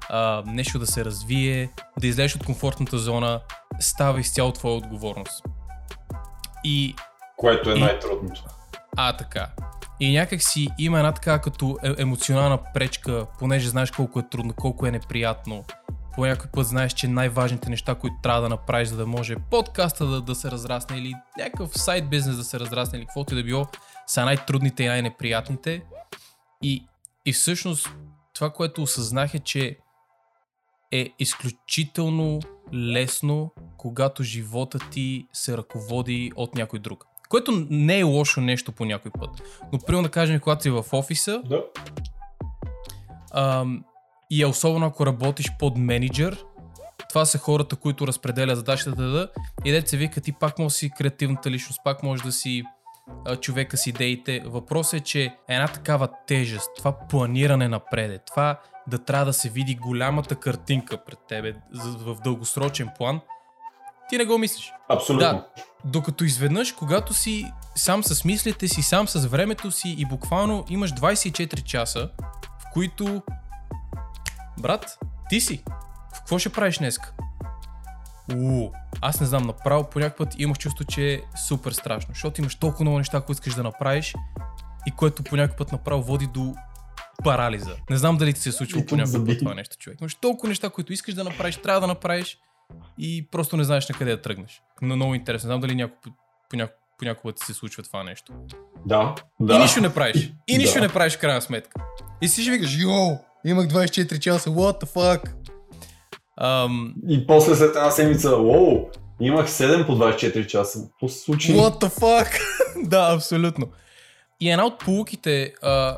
а, 0.10 0.44
нещо 0.46 0.80
да 0.80 0.88
се 0.88 1.06
развие, 1.06 1.70
да 2.00 2.08
излезеш 2.08 2.36
от 2.36 2.46
комфортната 2.46 2.98
зона, 2.98 3.42
става 3.80 4.20
изцяло 4.20 4.52
твоя 4.52 4.76
отговорност. 4.76 5.44
И 6.64 6.96
Което 7.38 7.70
е 7.72 7.76
И- 7.76 7.80
най-трудното. 7.80 8.44
а, 8.98 9.18
така. 9.18 9.48
И 10.00 10.12
някак 10.12 10.42
си 10.44 10.68
има 10.78 10.98
една 10.98 11.12
така 11.12 11.40
като 11.42 11.78
е- 11.84 12.02
емоционална 12.02 12.60
пречка, 12.74 13.26
понеже 13.40 13.70
знаеш 13.70 13.92
колко 13.92 14.20
е 14.20 14.30
трудно, 14.32 14.54
колко 14.54 14.86
е 14.86 14.92
неприятно. 14.92 15.64
По 16.16 16.26
някой 16.26 16.50
път 16.52 16.68
знаеш, 16.68 16.94
че 16.94 17.08
най-важните 17.08 17.70
неща, 17.70 17.96
които 17.96 18.16
трябва 18.24 18.42
да 18.42 18.50
направиш, 18.50 18.88
за 18.88 18.98
да 18.98 19.08
може 19.08 19.36
подкаста 19.36 20.06
да, 20.06 20.22
да 20.22 20.36
се 20.36 20.52
разрасне 20.52 20.98
или 20.98 21.14
някакъв 21.38 21.80
сайт 21.80 22.10
бизнес 22.10 22.38
да 22.38 22.44
се 22.44 22.60
разрасне 22.60 22.98
или 22.98 23.06
каквото 23.06 23.34
и 23.34 23.38
да 23.38 23.44
било, 23.44 23.66
са 24.08 24.26
най-трудните 24.26 24.84
и 24.84 24.88
най-неприятните. 24.88 25.84
И, 26.64 26.86
и 27.26 27.34
всъщност 27.34 27.90
това, 28.34 28.50
което 28.50 28.84
осъзнах 28.84 29.34
е, 29.34 29.40
че 29.40 29.78
е 30.92 31.10
изключително 31.20 32.40
лесно, 32.74 33.52
когато 33.78 34.24
живота 34.24 34.80
ти 34.92 35.28
се 35.34 35.58
ръководи 35.58 36.32
от 36.36 36.56
някой 36.56 36.80
друг. 36.80 37.06
Което 37.30 37.68
не 37.70 38.00
е 38.00 38.04
лошо 38.04 38.42
нещо 38.42 38.72
по 38.72 38.86
някой 38.86 39.12
път. 39.20 39.30
Но, 39.74 39.80
примерно 39.80 40.04
да 40.04 40.12
кажем, 40.12 40.40
когато 40.40 40.64
си 40.64 40.70
в 40.70 40.86
офиса, 40.92 41.42
Да. 41.46 41.64
ам, 43.34 43.84
и 44.30 44.42
е 44.42 44.46
особено 44.46 44.86
ако 44.86 45.06
работиш 45.06 45.52
под 45.60 45.78
менеджер, 45.78 46.46
това 47.10 47.26
са 47.26 47.38
хората, 47.38 47.76
които 47.76 48.08
разпределят 48.08 48.58
задачата 48.58 48.96
да 48.96 49.30
и 49.66 49.72
дете 49.72 49.90
се 49.90 49.98
вика, 49.98 50.22
ти 50.22 50.32
пак 50.32 50.60
може 50.60 50.74
да 50.74 50.78
си 50.78 50.90
креативната 50.98 51.52
личност, 51.52 51.82
пак 51.84 52.04
може 52.04 52.24
да 52.24 52.32
си 52.32 52.64
а, 53.26 53.36
човека 53.36 53.78
с 53.78 53.88
идеите. 53.88 54.44
Въпросът 54.46 54.94
е, 54.94 55.04
че 55.04 55.36
една 55.50 55.68
такава 55.68 56.10
тежест, 56.28 56.70
това 56.78 57.00
планиране 57.00 57.68
напреде, 57.68 58.20
това 58.28 58.60
да 58.88 58.98
трябва 58.98 59.26
да 59.26 59.34
се 59.34 59.50
види 59.50 59.76
голямата 59.76 60.36
картинка 60.36 60.98
пред 61.06 61.20
тебе 61.28 61.56
в 61.74 62.18
дългосрочен 62.24 62.90
план, 62.98 63.20
ти 64.10 64.18
не 64.18 64.26
го 64.26 64.38
мислиш. 64.38 64.74
Абсолютно. 64.90 65.28
Да. 65.28 65.46
Докато 65.86 66.24
изведнъж, 66.24 66.72
когато 66.72 67.14
си 67.14 67.52
сам 67.76 68.04
с 68.04 68.26
мислите 68.26 68.68
си, 68.68 68.82
сам 68.82 69.08
с 69.08 69.26
времето 69.26 69.72
си 69.72 69.96
и 69.98 70.06
буквално 70.06 70.66
имаш 70.70 70.94
24 70.94 71.64
часа, 71.64 72.10
в 72.60 72.64
които 72.74 73.22
брат, 74.60 75.00
ти 75.30 75.42
си. 75.42 75.64
Какво 76.16 76.40
ще 76.40 76.52
правиш 76.52 76.78
днес? 76.78 76.98
Уу, 78.36 78.72
аз 79.02 79.20
не 79.20 79.28
знам, 79.28 79.44
направо 79.44 79.90
по 79.90 80.00
някакъв 80.00 80.18
път 80.18 80.40
имах 80.40 80.58
чувство, 80.58 80.86
че 80.86 81.14
е 81.14 81.22
супер 81.48 81.72
страшно, 81.72 82.14
защото 82.14 82.42
имаш 82.42 82.56
толкова 82.56 82.84
много 82.84 82.98
неща, 82.98 83.22
които 83.22 83.40
искаш 83.40 83.54
да 83.54 83.64
направиш 83.64 84.16
и 84.88 84.92
което 84.92 85.24
по 85.24 85.36
някакъв 85.36 85.58
път 85.58 85.72
направо 85.72 86.04
води 86.04 86.28
до 86.28 86.56
парализа. 87.24 87.76
Не 87.90 87.98
знам 87.98 88.18
дали 88.18 88.34
ти 88.34 88.40
се 88.40 88.50
е 88.50 88.52
случило 88.52 88.86
по 88.86 88.96
някакъв 88.96 89.26
път 89.26 89.40
това 89.40 89.54
нещо, 89.54 89.78
човек. 89.78 90.02
Имаш 90.02 90.16
толкова 90.16 90.50
неща, 90.50 90.70
които 90.70 90.94
искаш 90.94 91.14
да 91.14 91.24
направиш, 91.24 91.58
трябва 91.58 91.82
да 91.82 91.88
направиш 91.88 92.38
и 92.98 93.28
просто 93.32 93.58
не 93.58 93.64
знаеш 93.64 93.90
на 93.90 93.96
къде 93.96 94.12
да 94.12 94.22
тръгнеш. 94.22 94.62
Но 94.82 94.96
много 94.96 95.16
интересно. 95.16 95.48
Не 95.48 95.52
знам 95.52 95.62
дали 95.62 95.76
някой, 95.76 96.12
по, 96.50 96.58
няко, 96.58 96.74
по 97.00 97.06
някой 97.06 97.32
път 97.32 97.40
ти 97.40 97.46
се 97.46 97.54
случва 97.54 97.84
това 97.84 98.04
нещо. 98.04 98.34
Да. 98.44 98.56
Да. 98.86 99.16
да. 99.40 99.56
И 99.56 99.58
нищо 99.60 99.82
не 99.82 99.94
правиш. 99.94 100.34
И 100.48 100.58
нищо 100.58 100.80
Да. 100.80 100.82
не 100.82 100.94
правиш 100.94 101.16
в 101.16 101.20
крайна 101.20 101.42
сметка. 101.42 101.82
И 102.22 102.28
си 102.28 102.42
ще 102.42 102.52
викаш, 102.52 102.78
йоу, 102.80 103.18
имах 103.46 103.68
24 103.68 104.20
часа, 104.20 104.50
what 104.50 104.84
the 104.84 104.88
fuck. 104.96 105.32
Ам, 106.38 106.94
И 107.08 107.28
после 107.28 107.56
след 107.56 107.76
една 107.76 107.92
седмица, 107.92 108.38
уоу, 108.38 108.90
имах 109.20 109.48
7 109.48 109.86
по 109.86 109.92
24 109.92 110.46
часа. 110.46 110.80
Се 111.08 111.20
случи? 111.20 111.54
What 111.54 111.84
the 111.84 112.00
fuck? 112.00 112.40
да, 112.90 113.14
абсолютно. 113.16 113.68
И 114.40 114.50
една 114.50 114.66
от 114.66 114.80
полуките, 114.80 115.54
а, 115.62 115.98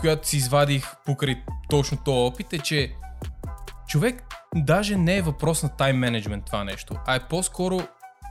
която 0.00 0.28
си 0.28 0.36
извадих 0.36 0.86
покрай 1.06 1.42
точно 1.70 1.98
този 2.04 2.18
опит 2.18 2.52
е, 2.52 2.58
че 2.58 2.92
човек 3.88 4.22
даже 4.56 4.96
не 4.96 5.16
е 5.16 5.22
въпрос 5.22 5.62
на 5.62 5.68
тайм 5.68 5.96
менеджмент 5.96 6.44
това 6.46 6.64
нещо, 6.64 6.94
а 7.06 7.14
е 7.14 7.20
по-скоро, 7.28 7.80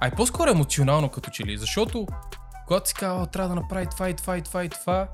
а 0.01 0.07
е 0.07 0.11
по-скоро 0.11 0.49
емоционално 0.49 1.09
като 1.09 1.29
че 1.29 1.43
ли, 1.43 1.57
защото 1.57 2.07
когато 2.67 2.89
си 2.89 2.93
казва, 2.95 3.27
трябва 3.27 3.49
да 3.49 3.55
направи 3.55 3.87
това 3.91 4.09
и 4.09 4.13
това 4.13 4.37
и 4.37 4.41
това 4.41 4.63
и 4.63 4.69
това, 4.69 5.07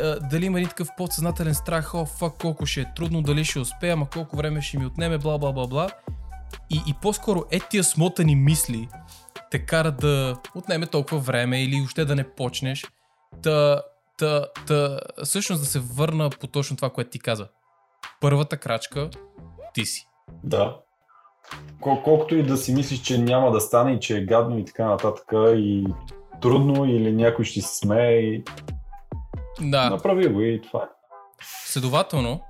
а, 0.00 0.20
дали 0.20 0.46
има 0.46 0.58
един 0.58 0.68
такъв 0.68 0.88
подсъзнателен 0.96 1.54
страх, 1.54 1.94
о, 1.94 2.06
фак, 2.06 2.32
колко 2.40 2.66
ще 2.66 2.80
е 2.80 2.94
трудно, 2.96 3.22
дали 3.22 3.44
ще 3.44 3.58
успея, 3.58 3.92
ама 3.92 4.08
колко 4.10 4.36
време 4.36 4.62
ще 4.62 4.78
ми 4.78 4.86
отнеме, 4.86 5.18
бла, 5.18 5.38
бла, 5.38 5.52
бла, 5.52 5.66
бла. 5.66 5.88
И, 6.70 6.82
и 6.86 6.94
по-скоро 7.02 7.44
е 7.50 7.60
тия 7.60 7.84
смотани 7.84 8.36
мисли 8.36 8.88
те 9.50 9.58
карат 9.58 9.96
да 9.96 10.36
отнеме 10.54 10.86
толкова 10.86 11.18
време 11.20 11.62
или 11.62 11.82
още 11.84 12.04
да 12.04 12.16
не 12.16 12.30
почнеш. 12.30 12.86
Та, 13.42 13.82
та, 14.18 14.46
та, 14.66 15.00
всъщност 15.24 15.62
да 15.62 15.66
се 15.66 15.78
върна 15.78 16.30
по 16.30 16.46
точно 16.46 16.76
това, 16.76 16.90
което 16.90 17.10
ти 17.10 17.18
каза. 17.18 17.48
Първата 18.20 18.56
крачка 18.56 19.10
ти 19.74 19.84
си. 19.84 20.06
Да. 20.44 20.76
Кол- 21.80 22.02
колкото 22.02 22.36
и 22.36 22.42
да 22.42 22.56
си 22.56 22.74
мислиш, 22.74 23.00
че 23.00 23.18
няма 23.18 23.50
да 23.50 23.60
стане 23.60 23.92
и 23.92 24.00
че 24.00 24.18
е 24.18 24.24
гадно 24.24 24.58
и 24.58 24.64
така 24.64 24.84
нататък 24.84 25.24
и 25.56 25.86
трудно 26.42 26.84
или 26.84 27.12
някой 27.12 27.44
ще 27.44 27.60
си 27.60 27.76
смее 27.76 28.42
Да, 29.60 29.90
направи 29.90 30.28
го 30.28 30.40
и 30.40 30.60
това 30.62 30.82
е. 30.82 30.86
следователно, 31.64 32.40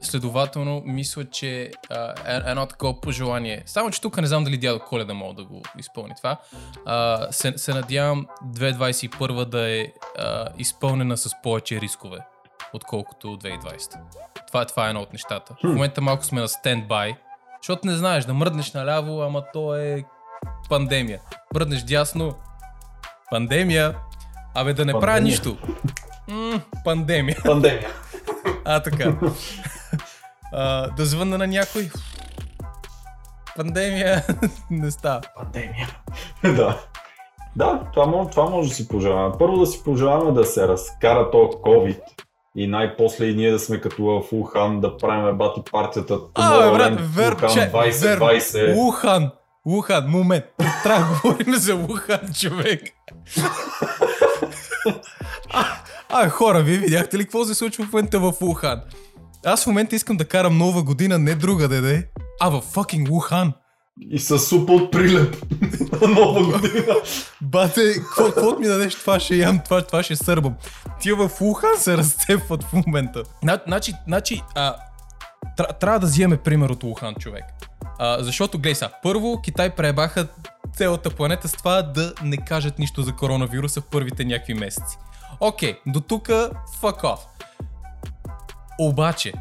следователно 0.00 0.82
мисля, 0.84 1.30
че 1.30 1.70
а, 1.90 2.14
е- 2.26 2.50
едно 2.50 2.66
такова 2.66 3.00
пожелание, 3.00 3.62
само 3.66 3.90
че 3.90 4.00
тук 4.00 4.16
не 4.20 4.26
знам 4.26 4.44
дали 4.44 4.58
дядо 4.58 4.80
Коледа 4.80 5.14
мога 5.14 5.34
да 5.34 5.44
го 5.44 5.62
изпълни 5.78 6.14
това, 6.16 6.36
а, 6.86 7.26
се, 7.32 7.58
се 7.58 7.74
надявам 7.74 8.26
2021 8.46 9.44
да 9.44 9.70
е 9.70 9.86
а, 10.18 10.48
изпълнена 10.58 11.16
с 11.16 11.30
повече 11.42 11.80
рискове, 11.80 12.18
отколкото 12.72 13.26
2020. 13.26 13.98
Това, 14.46 14.64
това 14.64 14.86
е 14.86 14.88
едно 14.88 15.00
от 15.00 15.12
нещата. 15.12 15.54
В 15.60 15.64
момента 15.64 16.00
малко 16.00 16.24
сме 16.24 16.40
на 16.40 16.48
стендбай, 16.48 17.14
защото 17.62 17.86
не 17.86 17.94
знаеш 17.94 18.24
да 18.24 18.34
мръднеш 18.34 18.72
наляво, 18.72 19.22
ама 19.22 19.42
то 19.52 19.76
е 19.76 20.04
пандемия. 20.68 21.20
Мръднеш 21.54 21.82
дясно, 21.82 22.34
пандемия. 23.30 23.94
Абе 24.54 24.74
да 24.74 24.84
не 24.84 24.92
правя 24.92 25.00
Пандемия. 25.06 25.22
нищо. 25.22 25.56
М, 26.34 26.60
пандемия. 26.84 27.36
Пандемия. 27.44 27.88
А, 28.66 28.80
така. 28.82 29.14
А, 30.52 30.90
да 30.90 31.04
звънна 31.04 31.38
на 31.38 31.46
някой. 31.46 31.90
Пандемия. 33.56 34.22
не 34.70 34.90
става. 34.90 35.20
Пандемия. 35.36 35.88
да. 36.44 36.80
Да, 37.56 37.80
това 37.94 38.06
може, 38.06 38.30
това 38.30 38.44
може 38.50 38.68
да 38.68 38.74
си 38.74 38.88
пожелаваме. 38.88 39.34
Първо 39.38 39.58
да 39.58 39.66
си 39.66 39.84
пожелаваме 39.84 40.32
да 40.32 40.44
се 40.44 40.68
разкара 40.68 41.30
то 41.30 41.38
COVID 41.38 42.00
и 42.56 42.66
най-после 42.66 43.26
и 43.26 43.34
ние 43.34 43.50
да 43.50 43.58
сме 43.58 43.80
като 43.80 44.04
в 44.04 44.22
Ухан 44.32 44.80
да 44.80 44.96
правим 44.96 45.38
бати 45.38 45.60
партията 45.72 46.18
А, 46.34 46.70
бе, 46.70 46.78
брат, 46.78 46.92
Tomorrowland 46.92 47.00
вер, 47.00 47.32
Ухан 47.32 47.50
че, 47.50 47.58
2020. 47.72 48.52
верно. 48.66 48.86
Ухан. 48.88 49.30
Ухан, 49.66 50.10
момент. 50.10 50.44
Трябва 50.82 51.14
да 51.14 51.20
говорим 51.22 51.54
за 51.54 51.74
Ухан, 51.74 52.20
човек. 52.40 52.82
а, 55.52 55.64
а, 56.08 56.28
хора, 56.28 56.62
вие 56.62 56.78
видяхте 56.78 57.18
ли 57.18 57.24
какво 57.24 57.44
се 57.44 57.54
случва 57.54 57.84
в 57.84 57.92
момента 57.92 58.20
в 58.20 58.32
Ухан? 58.40 58.80
Аз 59.44 59.64
в 59.64 59.66
момента 59.66 59.96
искам 59.96 60.16
да 60.16 60.24
карам 60.24 60.58
нова 60.58 60.82
година 60.82 61.18
не 61.18 61.34
друга, 61.34 61.68
деде, 61.68 62.08
а 62.40 62.48
в 62.48 62.62
fucking 62.62 63.10
Ухан. 63.10 63.52
И 64.10 64.18
с 64.18 64.38
супа 64.38 64.72
от 64.72 64.92
прилеп. 64.92 65.36
Нова 66.08 66.44
година. 66.44 66.94
Бате, 67.42 67.94
какво 68.16 68.58
ми 68.58 68.66
дадеш, 68.66 68.94
това 68.94 69.20
ще 69.20 69.36
ям, 69.36 69.60
това, 69.64 69.82
това 69.82 70.02
ще 70.02 70.16
сърбам. 70.16 70.54
Тия 71.00 71.16
в 71.16 71.30
Ухан 71.40 71.76
се 71.76 71.96
разцепват 71.96 72.64
в 72.64 72.72
момента. 72.72 73.22
Значи, 73.66 73.92
значи, 74.06 74.42
а, 74.54 74.76
тр- 75.58 75.78
трябва 75.80 76.00
да 76.00 76.06
вземе 76.06 76.36
пример 76.36 76.70
от 76.70 76.84
Ухан, 76.84 77.14
човек. 77.14 77.44
А, 77.98 78.22
защото, 78.22 78.58
гледай 78.58 78.74
сега, 78.74 78.90
първо 79.02 79.40
Китай 79.44 79.70
пребаха 79.70 80.26
цялата 80.76 81.10
планета 81.10 81.48
с 81.48 81.52
това 81.52 81.82
да 81.82 82.12
не 82.22 82.36
кажат 82.36 82.78
нищо 82.78 83.02
за 83.02 83.12
коронавируса 83.12 83.80
в 83.80 83.84
първите 83.90 84.24
някакви 84.24 84.54
месеци. 84.54 84.96
Окей, 85.40 85.78
до 85.86 86.00
тук 86.00 86.28
fuck 86.80 87.02
off. 87.02 87.18
Обаче, 88.80 89.32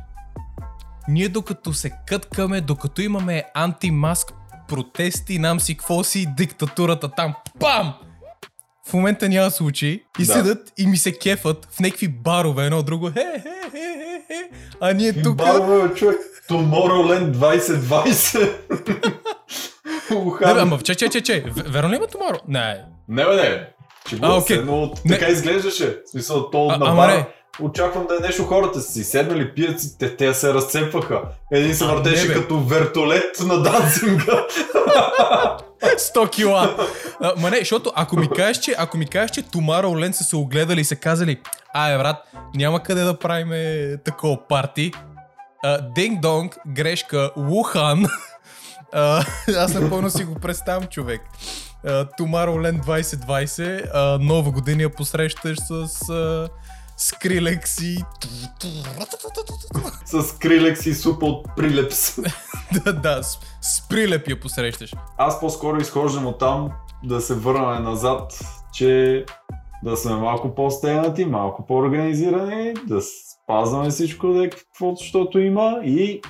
ние 1.08 1.30
докато 1.30 1.74
се 1.74 1.92
къткаме, 2.08 2.62
докато 2.62 3.02
имаме 3.02 3.44
антимаск 3.54 4.34
протести, 4.68 5.40
нам 5.40 5.60
си 5.60 5.78
какво 5.78 6.04
си, 6.04 6.28
диктатурата 6.38 7.10
там, 7.10 7.34
пам! 7.60 7.94
В 8.90 8.94
момента 8.94 9.30
няма 9.30 9.52
случаи 9.52 10.04
и 10.20 10.26
Да. 10.26 10.34
седат 10.34 10.74
и 10.78 10.88
ми 10.88 10.98
се 10.98 11.18
кефат 11.18 11.68
в 11.72 11.80
някакви 11.80 12.08
барове, 12.08 12.66
едно 12.66 12.84
друго, 12.84 13.12
хе, 13.14 13.26
хе, 13.36 13.42
хе, 13.72 13.72
хе, 13.72 14.24
хе, 14.28 14.50
а 14.82 14.94
ние 14.94 15.22
тук... 15.22 15.36
Барове, 15.36 15.94
човек. 15.96 16.18
Tomorrowland 16.50 17.32
2020. 17.34 18.54
Ухан. 20.16 20.48
Не, 20.48 20.54
бе, 20.54 20.60
ама, 20.62 20.80
че, 20.80 20.96
че, 20.96 21.10
че, 21.10 21.22
че, 21.22 21.44
верно 21.68 21.92
ли 21.92 21.96
има 21.96 22.06
Tomorrow? 22.06 22.40
Не, 22.48 22.84
Не, 23.10 23.26
бе, 23.26 23.36
не. 23.36 23.70
Че 24.10 24.18
А, 24.22 24.30
го 24.30 24.38
окей. 24.38 24.58
се, 24.58 24.64
но 24.64 24.92
Не. 25.06 25.18
така 25.20 25.32
изглеждаше. 25.32 25.98
В 26.06 26.10
смисъл, 26.10 26.50
то 26.50 26.68
А- 26.68 26.78
на 26.78 27.08
не. 27.08 27.28
Очаквам 27.62 28.08
да 28.08 28.16
е 28.16 28.28
нещо 28.28 28.44
хората 28.44 28.82
си 28.82 29.04
седнали, 29.04 29.54
пият 29.54 29.82
си, 29.82 29.98
те, 29.98 30.16
те 30.16 30.34
се 30.34 30.54
разцепваха. 30.54 31.22
Един 31.52 31.76
се 31.76 31.84
А, 31.84 31.88
въртеше 31.88 32.28
не, 32.28 32.34
като 32.34 32.60
вертолет 32.60 33.40
на 33.40 33.62
дансинга. 33.62 34.46
100 35.82 36.30
кила. 36.32 36.76
А, 37.22 37.34
Ма 37.38 37.50
не, 37.50 37.58
защото 37.58 37.92
ако 37.96 38.16
ми 38.18 38.30
кажеш, 38.30 38.58
че, 38.58 38.76
ако 38.78 38.98
ми 38.98 39.08
кажеш, 39.08 39.32
че 39.32 39.44
Tomorrowland 39.44 40.12
са 40.12 40.24
се 40.24 40.36
огледали 40.36 40.82
и 40.82 40.86
са 40.86 40.96
казали, 40.96 41.40
ай 41.74 41.98
брат, 41.98 42.16
няма 42.56 42.80
къде 42.80 43.02
да 43.02 43.20
правим 43.20 43.52
такова 44.06 44.48
парти. 44.48 44.92
Динг 45.96 46.22
донг, 46.22 46.58
грешка, 46.68 47.32
Wuhan. 47.38 48.10
А, 48.96 49.24
аз 49.58 49.74
напълно 49.74 50.10
си 50.10 50.24
го 50.24 50.36
представям, 50.36 50.84
човек. 50.86 51.22
А, 51.86 52.06
Tomorrowland 52.20 52.86
2020, 52.86 53.90
а, 53.94 54.18
нова 54.22 54.52
година 54.52 54.82
я 54.82 54.90
посрещаш 54.90 55.58
с 55.58 56.10
а, 56.10 56.50
Skrillex 56.98 57.84
и... 57.84 58.04
С 60.06 60.38
крилекс 60.40 60.86
и 60.86 60.94
супа 60.94 61.26
от 61.26 61.48
прилепс. 61.56 62.20
да, 62.86 62.94
да, 62.94 63.24
с, 63.24 63.40
с 63.62 63.88
прилеп 63.90 64.28
я 64.28 64.40
посрещаш. 64.40 64.94
Аз 65.18 65.40
по-скоро 65.40 65.82
изхождам 65.82 66.28
от 66.28 66.40
там 66.40 66.72
да 67.04 67.22
се 67.22 67.36
върнем 67.36 67.84
назад, 67.84 68.40
че 68.74 69.26
да 69.84 69.98
сме 69.98 70.16
малко 70.16 70.56
по-стегнати, 70.56 71.26
малко 71.26 71.66
по-организирани, 71.66 72.74
да 72.88 73.02
спазваме 73.02 73.90
всичко, 73.90 74.28
да 74.28 74.44
е 74.44 74.50
каквото, 74.50 74.96
защото 75.00 75.40
има 75.40 75.82
и 75.84 76.22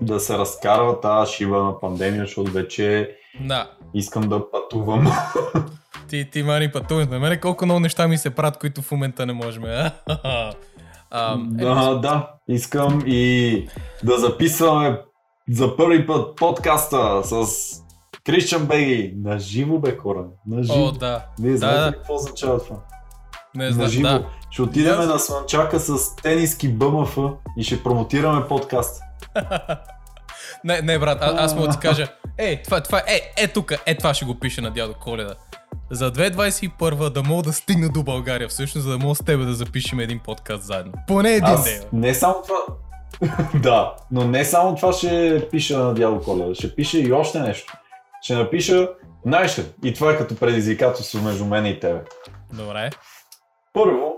да 0.00 0.20
се 0.20 0.38
разкарва 0.38 1.00
тази 1.00 1.32
шиба 1.32 1.62
на 1.62 1.80
пандемия, 1.80 2.22
защото 2.22 2.50
вече 2.50 3.17
Да. 3.40 3.70
искам 3.94 4.22
да 4.22 4.50
пътувам. 4.50 5.12
Ти, 6.08 6.30
ти 6.30 6.42
мани 6.42 6.72
пътуват 6.72 7.10
на 7.10 7.18
мене, 7.18 7.40
колко 7.40 7.64
много 7.64 7.80
неща 7.80 8.08
ми 8.08 8.18
се 8.18 8.30
правят, 8.30 8.58
които 8.58 8.82
в 8.82 8.90
момента 8.90 9.26
не 9.26 9.32
можем. 9.32 9.64
а? 9.64 9.92
А, 11.10 11.32
е, 11.32 11.36
да, 11.64 11.94
да, 11.94 12.30
искам 12.48 13.02
и 13.06 13.68
да 14.04 14.18
записваме 14.18 15.00
за 15.50 15.76
първи 15.76 16.06
път 16.06 16.36
подкаста 16.36 17.20
с 17.24 17.46
Кришчан 18.24 18.66
Беги. 18.66 19.14
На 19.16 19.38
живо 19.38 19.78
бе 19.78 19.96
хора, 19.96 20.24
на 20.46 20.62
живо. 20.62 20.84
О, 20.84 20.92
да. 20.92 21.24
Вие 21.40 21.52
Да, 21.52 21.58
знаете 21.58 21.80
да. 21.80 21.92
какво 21.92 22.14
означава 22.14 22.58
това? 22.58 22.76
Не 23.54 23.64
на 23.64 23.72
знам, 23.72 23.86
живо. 23.88 24.08
да. 24.08 24.26
Ще 24.50 24.62
отидем 24.62 24.98
Аз- 24.98 25.06
на 25.06 25.18
Слънчака 25.18 25.80
с 25.80 26.16
тениски 26.16 26.68
БМФ 26.68 27.18
и 27.56 27.62
ще 27.62 27.82
промотираме 27.82 28.48
подкаст. 28.48 29.02
Не, 30.64 30.82
не, 30.82 30.98
брат, 30.98 31.18
а, 31.20 31.44
аз 31.44 31.54
мога 31.54 31.68
да 31.68 31.74
ти 31.74 31.78
кажа. 31.78 32.08
Е, 32.38 32.62
това, 32.62 32.80
това, 32.80 32.98
е, 32.98 33.32
е 33.36 33.48
тук, 33.48 33.72
е 33.86 33.94
това 33.94 34.14
ще 34.14 34.24
го 34.24 34.34
пише 34.34 34.60
на 34.60 34.70
дядо 34.70 34.94
Коледа. 34.94 35.34
За 35.90 36.12
2021 36.12 37.10
да 37.10 37.22
мога 37.22 37.42
да 37.42 37.52
стигна 37.52 37.88
до 37.88 38.02
България, 38.02 38.48
всъщност, 38.48 38.84
за 38.84 38.92
да 38.92 38.98
мога 38.98 39.14
с 39.14 39.24
тебе 39.24 39.44
да 39.44 39.54
запишем 39.54 40.00
един 40.00 40.18
подкаст 40.18 40.62
заедно. 40.64 40.92
Поне 41.06 41.30
един 41.30 41.44
Аз 41.44 41.64
ден. 41.64 41.82
не 41.92 42.14
само 42.14 42.34
това... 42.42 42.58
да, 43.54 43.96
но 44.10 44.24
не 44.24 44.44
само 44.44 44.76
това 44.76 44.92
ще 44.92 45.48
пиша 45.50 45.78
на 45.78 45.94
дядо 45.94 46.20
Коледа, 46.20 46.54
ще 46.54 46.74
пиша 46.74 46.98
и 46.98 47.12
още 47.12 47.40
нещо. 47.40 47.72
Ще 48.22 48.34
напиша, 48.34 48.88
знаеш 49.26 49.58
ли, 49.58 49.64
и 49.84 49.94
това 49.94 50.12
е 50.12 50.18
като 50.18 50.36
предизвикателство 50.36 51.22
между 51.22 51.44
мен 51.44 51.66
и 51.66 51.80
тебе. 51.80 52.00
Добре. 52.52 52.90
Първо, 53.72 54.14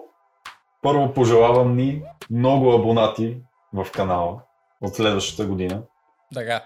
първо 0.83 1.13
пожелавам 1.13 1.77
ни 1.77 2.03
много 2.31 2.73
абонати 2.73 3.37
в 3.73 3.87
канала 3.93 4.37
от 4.81 4.95
следващата 4.95 5.47
година. 5.47 5.83
Така. 6.35 6.61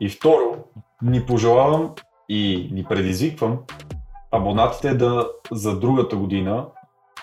И 0.00 0.08
второ, 0.08 0.56
ни 1.02 1.26
пожелавам 1.26 1.90
и 2.28 2.68
ни 2.72 2.84
предизвиквам 2.84 3.58
абонатите 4.32 4.94
да 4.94 5.28
за 5.50 5.78
другата 5.80 6.16
година, 6.16 6.66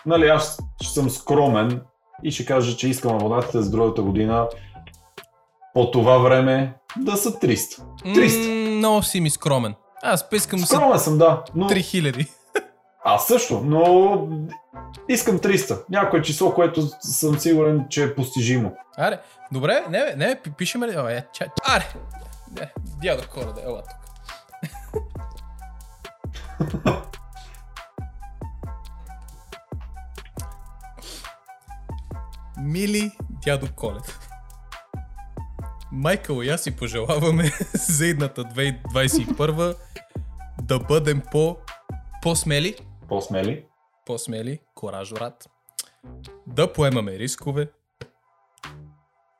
нали 0.05 0.27
аз 0.27 0.59
ще 0.81 0.93
съм 0.93 1.09
скромен 1.09 1.81
и 2.23 2.31
ще 2.31 2.45
кажа, 2.45 2.77
че 2.77 2.89
искам 2.89 3.15
абонатите 3.15 3.61
за 3.61 3.71
другата 3.71 4.01
година 4.01 4.47
по 5.73 5.91
това 5.91 6.17
време 6.17 6.73
да 6.97 7.17
са 7.17 7.31
300. 7.31 7.81
300. 8.05 8.69
М, 8.69 8.75
Много 8.77 9.03
си 9.03 9.21
ми 9.21 9.29
скромен. 9.29 9.75
Аз 10.03 10.27
искам 10.33 10.59
са 10.59 10.65
Скромен 10.65 10.99
съм, 10.99 11.17
да, 11.17 11.43
но 11.55 11.69
3000. 11.69 12.27
Аз 13.09 13.27
също, 13.27 13.61
но 13.65 14.27
искам 15.09 15.39
300. 15.39 15.83
Някое 15.89 16.21
число, 16.21 16.53
което 16.53 16.81
съм 17.01 17.39
сигурен, 17.39 17.85
че 17.89 18.03
е 18.03 18.15
постижимо. 18.15 18.73
Аре, 18.97 19.19
добре, 19.51 19.85
не, 19.89 19.99
не, 19.99 20.15
бе, 20.15 20.41
пи- 20.41 20.51
пишеме 20.57 20.87
ли? 20.87 20.91
Е, 20.91 21.25
чай. 21.33 21.47
Аре! 21.65 21.93
Не, 22.59 22.71
дядо 23.01 23.23
Коледа, 23.33 23.61
ела 23.63 23.83
тук. 23.83 23.97
Мили 32.59 33.11
дядо 33.45 33.67
Колед. 33.75 34.19
Майкъл 35.91 36.41
и 36.41 36.49
аз 36.49 36.61
си 36.61 36.75
пожелаваме 36.75 37.51
за 37.73 38.07
едната 38.07 38.43
2021 38.43 39.75
да 40.61 40.79
бъдем 40.79 41.21
по 41.31 41.57
по-смели, 42.21 42.75
По-смели? 43.07 43.65
по-смели, 44.05 44.59
кораж, 44.75 45.13
брат. 45.13 45.49
Да 46.47 46.73
поемаме 46.73 47.11
рискове, 47.11 47.69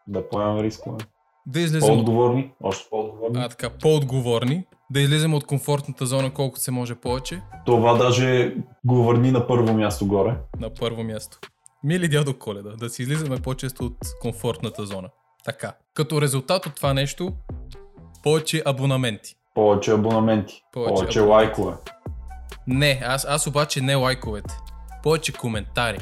Да 0.08 0.30
поемам 0.30 0.60
рискове. 0.60 0.98
да 1.46 1.60
излезем 1.60 1.90
от 1.90 1.96
По-отговорни? 1.96 2.52
Още 2.64 2.90
по-отговорни? 2.90 3.40
а, 3.40 3.50
така, 3.50 3.70
по-отговорни, 3.72 4.66
да 4.90 5.00
излезем 5.00 5.34
от 5.34 5.46
комфортната 5.46 6.06
зона 6.06 6.34
колкото 6.34 6.62
се 6.62 6.72
може 6.72 6.96
повече, 6.96 7.42
Това 7.66 7.94
даже 7.94 8.56
го 8.86 8.96
върни 8.96 9.32
на 9.32 9.48
първо 9.48 9.74
място 9.74 10.08
горе. 10.08 10.36
на 10.60 10.74
първо 10.74 11.04
място. 11.04 11.40
Мили 11.84 12.08
дядо 12.08 12.40
Коледа, 12.40 12.70
да 12.70 12.90
си 12.90 13.02
излизаме 13.02 13.38
по-често 13.38 13.86
от 13.86 13.98
комфортната 14.22 14.86
зона. 14.86 15.10
Така. 15.46 15.74
Като 15.94 16.22
резултат 16.22 16.66
от 16.66 16.76
това 16.76 16.94
нещо, 16.94 17.34
повече 18.24 18.64
абонаменти. 18.66 19.36
Повече 19.54 19.92
абонаменти. 19.92 20.64
Повече 20.74 20.94
Повече, 20.94 21.20
абонаменти. 21.20 21.46
лайкове. 21.62 21.74
Не, 22.68 23.02
аз, 23.06 23.26
аз 23.26 23.48
обаче 23.48 23.82
не 23.82 23.96
лайковете. 23.96 24.58
Повече 25.04 25.34
коментари. 25.34 26.00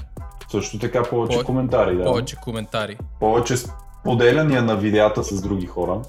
Също 0.51 0.79
така 0.79 1.03
повече 1.03 1.31
Повече- 1.31 1.45
коментари. 1.45 1.97
Да. 1.97 2.03
Повече 2.03 2.35
коментари. 2.35 2.97
повече 3.19 3.55
споделяния 3.57 4.61
на 4.61 4.75
видеята 4.75 5.23
с 5.23 5.41
други 5.41 5.65
хора. 5.65 6.01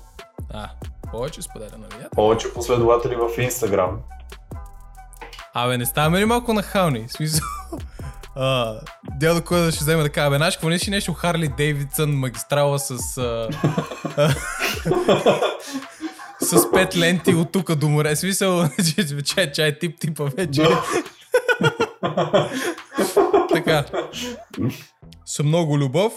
А, 0.51 0.69
повече 1.11 1.42
споделя 1.42 1.71
на 1.73 1.87
видеята. 1.87 2.09
Повече 2.11 2.55
последователи 2.55 3.16
в 3.16 3.42
Инстаграм. 3.42 3.99
Абе, 5.55 5.79
не 5.79 5.87
ставаме 5.87 6.21
ли 6.21 6.25
малко 6.25 6.53
нахални? 6.53 7.07
В 7.09 7.12
смисъл... 7.12 7.47
А, 8.38 8.81
дядо 9.11 9.45
кой 9.45 9.61
да 9.61 9.73
ще 9.73 9.85
вземе 9.85 10.03
да 10.03 10.09
кажа, 10.11 10.31
бе, 10.31 10.37
знаеш, 10.37 10.55
какво 10.57 10.69
не 10.69 10.79
си 10.79 10.90
нещо 10.90 11.12
Харли 11.12 11.49
Дейвидсън 11.49 12.11
магистрала 12.11 12.79
с... 12.79 12.90
А, 13.19 13.49
с 16.46 16.70
пет 16.70 16.96
ленти 16.96 17.35
от 17.35 17.52
тук 17.52 17.74
до 17.74 17.88
море. 17.88 18.16
Смисъл, 18.16 18.68
че 19.54 19.66
е 19.66 19.78
тип 19.78 20.00
типа 20.00 20.24
вече. 20.24 20.62
така. 23.52 23.85
С 25.24 25.42
много 25.42 25.78
любов, 25.78 26.12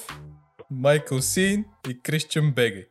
Майкъл 0.72 1.22
Син 1.22 1.66
и 1.90 2.02
Кристиан 2.02 2.52
Беге. 2.52 2.88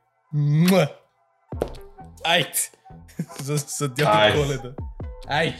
Айт! 2.24 2.70
за, 3.40 3.57
за 3.57 3.88
дядо. 3.88 4.42
Коледа. 4.42 4.72
Айч. 5.29 5.55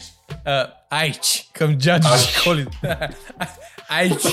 А, 0.45 0.73
айч. 0.89 1.49
Към 1.53 1.77
джаджи. 1.77 2.07
Коледа. 2.43 3.09
Айч. 3.89 4.23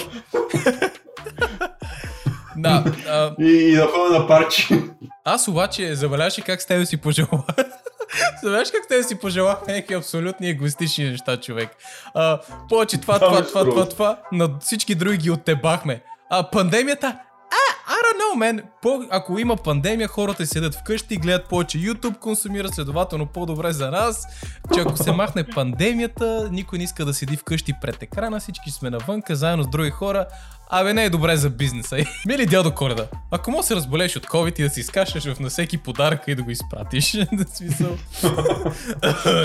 Да, 2.56 2.84
а, 3.08 3.34
И, 3.38 3.46
и 3.46 3.74
да 3.76 3.86
ходя 3.86 4.18
на 4.18 4.26
парчи. 4.26 4.82
аз 5.24 5.48
обаче 5.48 5.94
забеляваш 5.94 6.38
ли 6.38 6.42
как 6.42 6.62
с 6.62 6.66
тебе 6.66 6.86
си 6.86 6.96
пожела? 6.96 7.28
Знаеш 8.42 8.70
как 8.70 8.82
те 8.88 9.02
си 9.02 9.14
пожелахме 9.14 9.72
някакви 9.72 9.94
абсолютни 9.94 10.48
егоистични 10.48 11.10
неща, 11.10 11.36
човек. 11.36 11.70
А, 12.14 12.38
повече 12.68 13.00
това, 13.00 13.18
Това 13.18 13.42
това, 13.42 13.64
това, 13.64 13.88
това, 13.88 14.18
на 14.32 14.48
всички 14.60 14.94
други 14.94 15.16
ги 15.16 15.30
оттебахме. 15.30 16.02
А 16.30 16.50
пандемията, 16.50 17.06
а, 17.06 17.92
I 17.92 17.96
don't 17.96 18.20
know, 18.20 18.52
man. 18.52 18.62
По, 18.82 19.04
ако 19.10 19.38
има 19.38 19.56
пандемия, 19.56 20.08
хората 20.08 20.46
седят 20.46 20.74
вкъщи 20.74 21.16
гледат 21.16 21.48
повече 21.48 21.78
YouTube, 21.78 22.18
консумират 22.18 22.74
следователно 22.74 23.26
по-добре 23.26 23.72
за 23.72 23.90
нас, 23.90 24.26
че 24.74 24.80
ако 24.80 24.96
се 24.96 25.12
махне 25.12 25.44
пандемията, 25.44 26.48
никой 26.52 26.78
не 26.78 26.84
иска 26.84 27.04
да 27.04 27.14
седи 27.14 27.36
вкъщи 27.36 27.72
пред 27.82 28.02
екрана, 28.02 28.40
всички 28.40 28.70
сме 28.70 28.90
навънка, 28.90 29.36
заедно 29.36 29.64
с 29.64 29.68
други 29.68 29.90
хора. 29.90 30.26
Абе, 30.70 30.94
не 30.94 31.04
е 31.04 31.10
добре 31.10 31.36
за 31.36 31.50
бизнеса. 31.50 31.96
Мили 32.26 32.46
дядо 32.46 32.74
Коледа, 32.74 33.06
ако 33.30 33.50
може 33.50 33.60
да 33.60 33.66
се 33.66 33.76
разболеш 33.76 34.16
от 34.16 34.26
COVID 34.26 34.60
и 34.60 34.62
да 34.62 34.70
си 34.70 34.80
изкашеш 34.80 35.24
в 35.24 35.40
на 35.40 35.48
всеки 35.48 35.78
подарък 35.78 36.20
и 36.26 36.34
да 36.34 36.42
го 36.42 36.50
изпратиш, 36.50 37.12
да 37.32 37.44
смисъл. 37.54 37.96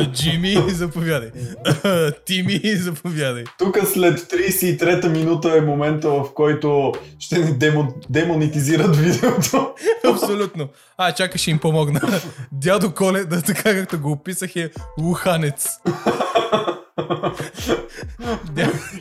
Джими, 0.13 0.57
заповядай. 0.67 1.31
Тими, 2.25 2.62
заповядай. 2.63 3.43
Тук 3.57 3.77
след 3.93 4.19
33-та 4.19 5.10
минута 5.10 5.57
е 5.57 5.62
момента, 5.62 6.10
в 6.10 6.34
който 6.34 6.93
ще 7.19 7.39
ни 7.39 7.57
демо, 7.57 7.93
демонетизират 8.10 8.95
видеото. 8.95 9.73
Абсолютно. 10.12 10.69
А, 10.97 11.12
чакай, 11.12 11.38
ще 11.38 11.51
им 11.51 11.60
помогна. 11.60 12.01
Дядо 12.51 12.93
Коледа, 12.93 13.41
така 13.41 13.63
както 13.63 13.99
го 13.99 14.12
описах 14.12 14.55
е 14.55 14.71
луханец. 14.99 15.67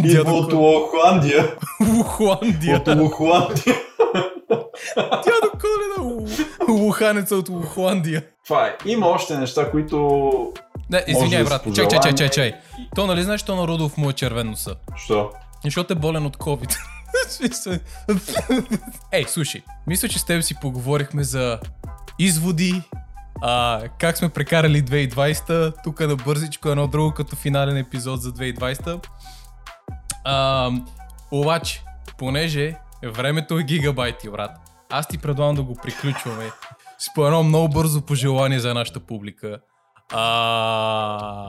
Идва 0.04 0.32
от 0.32 0.52
Лохландия. 0.52 1.56
Лухландия. 1.96 2.76
От 2.76 2.88
Лохландия. 2.88 3.76
Дядо 4.96 5.50
Коледа, 5.60 6.24
луханеца 6.68 7.36
от 7.36 7.48
Лухландия. 7.48 8.22
Това 8.44 8.66
е. 8.66 8.76
Има 8.86 9.06
още 9.06 9.38
неща, 9.38 9.70
които... 9.70 10.52
Не, 10.90 11.04
извиняй, 11.08 11.44
брат. 11.44 11.62
Чай, 11.74 11.88
чай, 11.88 11.98
чай, 12.02 12.14
чай, 12.14 12.28
чай. 12.28 12.54
То 12.94 13.06
нали 13.06 13.22
знаеш, 13.22 13.42
то 13.42 13.56
на 13.56 13.68
Рудолф 13.68 13.96
му 13.96 14.10
е 14.10 14.12
червен 14.12 14.50
носа? 14.50 14.74
Що? 14.96 15.30
Защото 15.64 15.92
е 15.92 15.96
болен 15.96 16.26
от 16.26 16.36
COVID. 16.36 16.76
Ей, 19.12 19.24
слушай, 19.28 19.62
мисля, 19.86 20.08
че 20.08 20.18
с 20.18 20.24
теб 20.24 20.42
си 20.42 20.54
поговорихме 20.60 21.24
за 21.24 21.58
изводи, 22.18 22.82
а, 23.42 23.82
как 23.98 24.18
сме 24.18 24.28
прекарали 24.28 24.82
2020, 24.82 25.74
тук 25.84 26.00
на 26.00 26.16
бързичко 26.16 26.68
едно 26.68 26.86
друго 26.86 27.14
като 27.14 27.36
финален 27.36 27.76
епизод 27.76 28.22
за 28.22 28.32
2020. 28.32 29.06
А, 30.24 30.70
обаче, 31.30 31.84
понеже 32.18 32.76
времето 33.04 33.58
е 33.58 33.62
гигабайти, 33.62 34.30
брат, 34.30 34.50
аз 34.90 35.08
ти 35.08 35.18
предлагам 35.18 35.54
да 35.54 35.62
го 35.62 35.74
приключваме 35.74 36.50
с 36.98 37.14
по 37.14 37.26
едно 37.26 37.42
много 37.42 37.68
бързо 37.68 38.00
пожелание 38.02 38.58
за 38.58 38.74
нашата 38.74 39.00
публика. 39.00 39.58
А, 40.12 41.40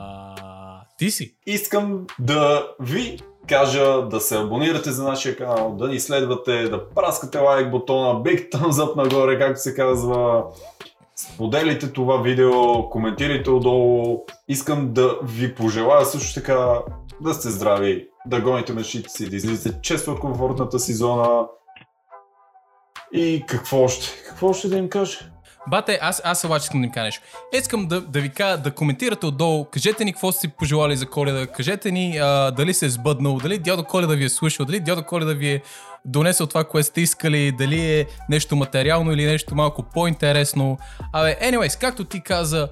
ти 0.98 1.12
си. 1.12 1.36
Искам 1.46 2.08
да 2.20 2.68
ви 2.80 3.20
кажа 3.48 4.02
да 4.02 4.20
се 4.20 4.38
абонирате 4.38 4.92
за 4.92 5.04
нашия 5.04 5.38
канал, 5.38 5.76
да 5.80 5.88
ни 5.88 6.00
следвате, 6.00 6.70
да 6.70 6.90
праскате 6.90 7.38
лайк 7.38 7.72
бутона, 7.72 8.24
big 8.24 8.52
thumbs 8.52 8.72
up 8.72 8.96
нагоре, 8.96 9.40
както 9.40 9.62
се 9.62 9.76
казва. 9.76 10.44
Споделите 11.42 11.94
това 11.94 12.22
видео, 12.22 12.90
коментирайте 12.90 13.50
отдолу. 13.50 14.26
Искам 14.48 14.94
да 14.94 15.20
ви 15.24 15.56
пожелая 15.56 16.06
също 16.06 16.34
така 16.34 16.80
да 17.22 17.34
сте 17.34 17.50
здрави, 17.50 18.08
да 18.26 18.42
гоните 18.42 18.74
мечтите 18.74 19.10
си, 19.10 19.30
да 19.30 19.36
излизате 19.36 19.82
често 19.82 20.12
от 20.12 20.20
комфортната 20.20 20.80
си. 20.80 21.06
И 23.14 23.44
какво 23.48 23.84
още? 23.84 24.08
Какво 24.28 24.48
още 24.48 24.68
да 24.68 24.78
им 24.78 24.90
кажа? 24.90 25.20
Бате, 25.70 26.00
аз, 26.02 26.22
аз 26.26 26.44
обаче 26.44 26.64
искам 26.64 26.82
да 26.82 26.86
им 26.86 26.92
кажа. 26.92 27.20
Искам 27.54 27.88
да, 27.88 28.02
да 28.02 28.22
ви 28.22 28.30
кажа, 28.30 28.58
да 28.58 28.72
коментирате 28.72 29.26
отдолу, 29.26 29.66
кажете 29.66 30.06
ни 30.06 30.14
какво 30.14 30.32
сте 30.32 30.48
пожелали 30.48 30.96
за 30.96 31.06
коледа, 31.06 31.48
кажете 31.48 31.92
ни 31.92 32.18
а, 32.18 32.52
дали 32.52 32.74
се 32.74 32.86
е 32.86 32.90
сбъднал, 32.90 33.38
дали 33.38 33.58
дядо 33.58 33.84
Коледа 33.84 34.16
ви 34.16 34.24
е 34.24 34.30
слушал, 34.30 34.66
дали 34.66 34.80
дядо 34.80 35.04
Коледа 35.04 35.34
ви 35.34 35.50
е 35.50 35.62
донесъл 36.06 36.48
това, 36.48 36.64
което 36.64 36.88
сте 36.88 37.02
искали, 37.02 37.52
дали 37.52 38.00
е 38.00 38.06
нещо 38.30 38.56
материално 38.56 39.12
или 39.12 39.26
нещо 39.26 39.56
малко 39.56 39.84
по-интересно. 39.84 40.78
Абе, 41.14 41.38
anyways, 41.42 41.80
както 41.80 42.06
ти 42.06 42.22
каза, 42.22 42.70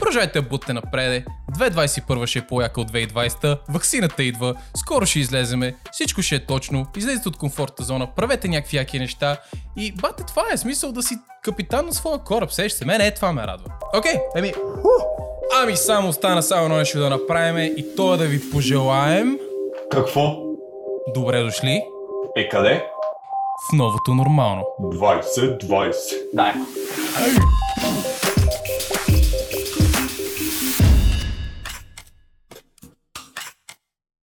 Продължайте 0.00 0.40
да 0.40 0.48
бутте 0.48 0.72
напреде. 0.72 1.24
2021 1.58 2.26
ще 2.26 2.38
е 2.38 2.46
по-яка 2.46 2.80
от 2.80 2.92
2020. 2.92 3.58
Ваксината 3.68 4.22
идва. 4.22 4.54
Скоро 4.76 5.06
ще 5.06 5.18
излеземе. 5.18 5.76
Всичко 5.92 6.22
ще 6.22 6.34
е 6.34 6.46
точно. 6.46 6.86
Излезете 6.96 7.28
от 7.28 7.36
комфортната 7.36 7.82
зона. 7.82 8.08
Правете 8.16 8.48
някакви 8.48 8.76
яки 8.76 8.98
неща. 8.98 9.36
И 9.76 9.92
бате, 9.92 10.24
това 10.26 10.42
е 10.52 10.56
смисъл 10.56 10.92
да 10.92 11.02
си 11.02 11.18
капитан 11.42 11.86
на 11.86 11.92
своя 11.92 12.18
кораб. 12.18 12.52
Сеща 12.52 12.78
се. 12.78 12.84
Мене 12.84 13.06
е 13.06 13.14
това 13.14 13.32
ме 13.32 13.42
радва. 13.42 13.66
Окей, 13.98 14.14
еми. 14.36 14.52
ху. 14.52 14.88
Ами 15.62 15.76
само 15.76 16.08
остана 16.08 16.42
само 16.42 16.64
едно 16.64 16.76
нещо 16.76 16.98
да 16.98 17.10
направим 17.10 17.74
и 17.76 17.96
то 17.96 18.14
е 18.14 18.16
да 18.16 18.26
ви 18.26 18.50
пожелаем 18.50 19.38
Какво? 19.90 20.36
добре 21.14 21.42
дошли 21.42 21.82
Е 22.36 22.48
къде? 22.48 22.86
в 23.68 23.72
новото 23.72 24.14
нормално. 24.14 24.64
20-20. 24.80 25.92
Дай. 26.34 26.52